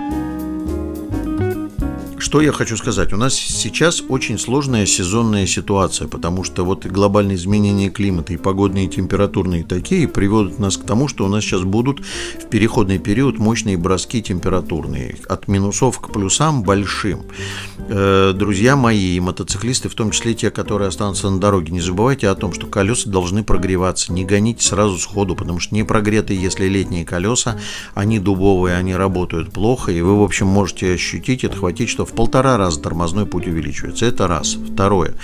Что 2.23 2.41
я 2.41 2.53
хочу 2.53 2.77
сказать? 2.77 3.13
У 3.13 3.17
нас 3.17 3.35
сейчас 3.35 4.01
очень 4.09 4.39
сложная 4.39 4.87
сезонная 4.87 5.45
ситуация, 5.45 6.07
потому 6.07 6.45
что 6.45 6.65
вот 6.65 6.87
глобальные 6.87 7.35
изменения 7.35 7.91
климата 7.91 8.33
и 8.33 8.37
погодные 8.37 8.85
и 8.85 8.89
температурные 8.89 9.65
такие 9.65 10.07
приводят 10.07 10.61
нас 10.61 10.77
к 10.77 10.85
тому, 10.85 11.09
что 11.09 11.25
у 11.25 11.29
нас 11.29 11.43
сейчас 11.43 11.63
будут 11.63 11.99
в 12.01 12.49
переходный 12.49 13.01
период 13.01 13.41
мощные 13.41 13.77
броски 13.77 14.23
температурные. 14.23 15.17
От 15.29 15.49
минусов 15.49 15.99
к 15.99 16.13
плюсам 16.13 16.63
большим. 16.63 17.25
Э, 17.89 18.33
друзья 18.33 18.77
мои, 18.77 19.19
мотоциклисты, 19.19 19.89
в 19.89 19.95
том 19.95 20.13
числе 20.13 20.35
те, 20.35 20.53
которые 20.53 20.89
останутся 20.89 21.29
на 21.29 21.41
дороге, 21.41 21.73
не 21.73 21.81
забывайте 21.81 22.29
о 22.29 22.37
том, 22.37 22.53
что 22.53 22.69
колеса 22.69 23.11
должны 23.11 23.43
прогреваться. 23.43 24.13
Не 24.13 24.25
гоните 24.25 24.65
сразу 24.65 24.97
сходу, 24.97 25.35
потому 25.35 25.59
что 25.59 25.75
не 25.75 25.83
прогретые, 25.83 26.41
если 26.41 26.69
летние 26.69 27.05
колеса, 27.05 27.59
они 27.95 28.21
дубовые, 28.21 28.77
они 28.77 28.95
работают 28.95 29.53
плохо, 29.53 29.91
и 29.91 30.01
вы, 30.03 30.17
в 30.17 30.23
общем, 30.23 30.47
можете 30.47 30.93
ощутить, 30.95 31.45
отхватить, 31.45 31.89
что 31.89 32.07
в 32.13 32.15
полтора 32.15 32.59
раза 32.59 32.81
тормозной 32.81 33.27
путь 33.27 33.47
увеличивается. 33.47 34.07
Это 34.07 34.29
раз. 34.29 34.55
Второе. 34.73 35.15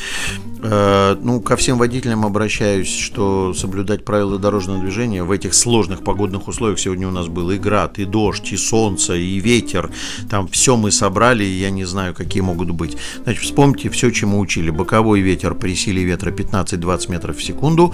Э, 0.63 1.17
ну, 1.23 1.41
ко 1.41 1.57
всем 1.57 1.79
водителям 1.79 2.25
обращаюсь, 2.25 2.89
что 2.89 3.53
соблюдать 3.55 4.05
правила 4.05 4.39
дорожного 4.39 4.81
движения 4.81 5.23
в 5.23 5.31
этих 5.31 5.55
сложных 5.55 6.03
погодных 6.03 6.49
условиях. 6.49 6.79
Сегодня 6.81 7.07
у 7.07 7.11
нас 7.11 7.29
был 7.29 7.51
и 7.51 7.59
град, 7.59 7.99
и 7.99 8.05
дождь, 8.05 8.53
и 8.53 8.57
солнце, 8.57 9.15
и 9.15 9.39
ветер. 9.39 9.91
Там 10.31 10.49
все 10.49 10.77
мы 10.77 10.91
собрали, 10.91 11.45
и 11.45 11.61
я 11.61 11.71
не 11.71 11.85
знаю, 11.85 12.15
какие 12.15 12.41
могут 12.41 12.71
быть. 12.71 12.97
Значит, 13.23 13.43
вспомните 13.43 13.91
все, 13.91 14.11
чему 14.11 14.39
учили. 14.39 14.71
Боковой 14.71 15.21
ветер 15.21 15.55
при 15.55 15.75
силе 15.75 16.05
ветра 16.05 16.31
15-20 16.31 17.11
метров 17.11 17.37
в 17.37 17.43
секунду 17.43 17.93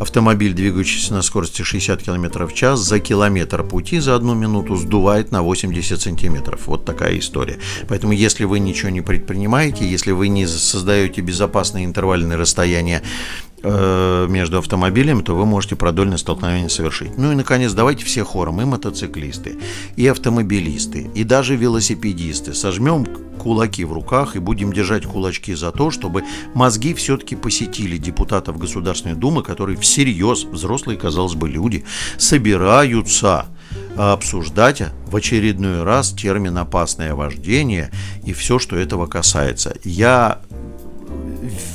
Автомобиль, 0.00 0.54
двигающийся 0.54 1.14
на 1.14 1.22
скорости 1.22 1.62
60 1.62 2.02
км 2.02 2.46
в 2.46 2.52
час, 2.52 2.80
за 2.80 2.98
километр 2.98 3.62
пути 3.62 4.00
за 4.00 4.16
одну 4.16 4.34
минуту 4.34 4.76
сдувает 4.76 5.30
на 5.30 5.42
80 5.42 6.00
сантиметров. 6.00 6.62
Вот 6.66 6.84
такая 6.84 7.18
история. 7.18 7.58
Поэтому, 7.88 8.12
если 8.12 8.44
вы 8.44 8.58
ничего 8.58 8.90
не 8.90 9.02
предпринимаете, 9.02 9.88
если 9.88 10.10
вы 10.10 10.28
не 10.28 10.46
создаете 10.46 11.20
безопасные 11.20 11.84
интервальные 11.84 12.36
расстояния 12.36 13.02
между 13.64 14.58
автомобилями, 14.58 15.22
то 15.22 15.34
вы 15.34 15.46
можете 15.46 15.74
продольное 15.74 16.18
столкновение 16.18 16.68
совершить. 16.68 17.16
Ну 17.16 17.32
и, 17.32 17.34
наконец, 17.34 17.72
давайте 17.72 18.04
все 18.04 18.22
хором, 18.24 18.60
и 18.60 18.64
мотоциклисты, 18.64 19.56
и 19.96 20.06
автомобилисты, 20.06 21.10
и 21.14 21.24
даже 21.24 21.56
велосипедисты. 21.56 22.52
Сожмем 22.52 23.06
кулаки 23.38 23.84
в 23.84 23.92
руках 23.92 24.36
и 24.36 24.38
будем 24.38 24.72
держать 24.72 25.06
кулачки 25.06 25.54
за 25.54 25.72
то, 25.72 25.90
чтобы 25.90 26.24
мозги 26.54 26.94
все-таки 26.94 27.36
посетили 27.36 27.96
депутатов 27.96 28.58
Государственной 28.58 29.14
Думы, 29.14 29.42
которые 29.42 29.78
всерьез, 29.78 30.44
взрослые, 30.44 30.98
казалось 30.98 31.34
бы, 31.34 31.48
люди, 31.48 31.84
собираются 32.18 33.46
обсуждать 33.96 34.82
в 35.06 35.16
очередной 35.16 35.82
раз 35.82 36.10
термин 36.12 36.58
«опасное 36.58 37.14
вождение» 37.14 37.90
и 38.24 38.32
все, 38.32 38.58
что 38.58 38.76
этого 38.76 39.06
касается. 39.06 39.74
Я 39.84 40.40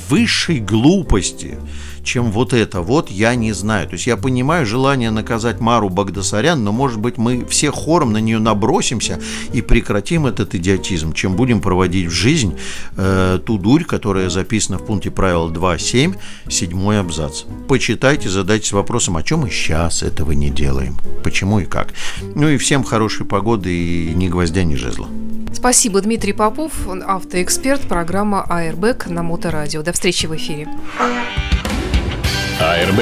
высшей 0.08 0.58
глупости, 0.60 1.58
чем 2.02 2.30
вот 2.32 2.52
это 2.52 2.80
вот, 2.80 3.10
я 3.10 3.34
не 3.34 3.52
знаю. 3.52 3.86
То 3.86 3.94
есть 3.94 4.06
я 4.06 4.16
понимаю 4.16 4.66
желание 4.66 5.10
наказать 5.10 5.60
Мару 5.60 5.88
Багдасарян, 5.88 6.62
но 6.62 6.72
может 6.72 6.98
быть 6.98 7.18
мы 7.18 7.44
все 7.46 7.70
хором 7.70 8.12
на 8.12 8.18
нее 8.18 8.38
набросимся 8.38 9.20
и 9.52 9.62
прекратим 9.62 10.26
этот 10.26 10.54
идиотизм, 10.54 11.12
чем 11.12 11.36
будем 11.36 11.60
проводить 11.60 12.08
в 12.08 12.12
жизнь 12.12 12.56
э, 12.96 13.38
ту 13.44 13.58
дурь, 13.58 13.84
которая 13.84 14.30
записана 14.30 14.78
в 14.78 14.86
пункте 14.86 15.10
правил 15.10 15.50
2.7, 15.50 16.16
седьмой 16.48 17.00
абзац. 17.00 17.42
Почитайте, 17.68 18.28
задайтесь 18.28 18.72
вопросом, 18.72 19.16
о 19.16 19.22
чем 19.22 19.40
мы 19.40 19.50
сейчас 19.50 20.02
этого 20.02 20.32
не 20.32 20.50
делаем, 20.50 20.96
почему 21.22 21.60
и 21.60 21.64
как. 21.64 21.92
Ну 22.34 22.48
и 22.48 22.56
всем 22.56 22.84
хорошей 22.84 23.26
погоды 23.26 23.72
и 23.72 24.12
ни 24.14 24.28
гвоздя, 24.28 24.64
ни 24.64 24.74
жезла. 24.74 25.06
Спасибо, 25.60 26.00
Дмитрий 26.00 26.32
Попов, 26.32 26.72
автоэксперт, 26.88 27.82
программа 27.82 28.46
«Аэрбэк» 28.48 29.08
на 29.08 29.22
Моторадио. 29.22 29.82
До 29.82 29.92
встречи 29.92 30.24
в 30.24 30.34
эфире. 30.34 30.68
АРБ. 32.58 32.98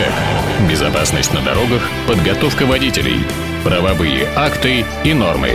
Безопасность 0.68 1.33
на 1.33 1.40
дорогах, 1.40 1.88
подготовка 2.09 2.66
водителей, 2.66 3.21
правовые 3.62 4.27
акты 4.35 4.85
и 5.05 5.14
нормы. 5.14 5.53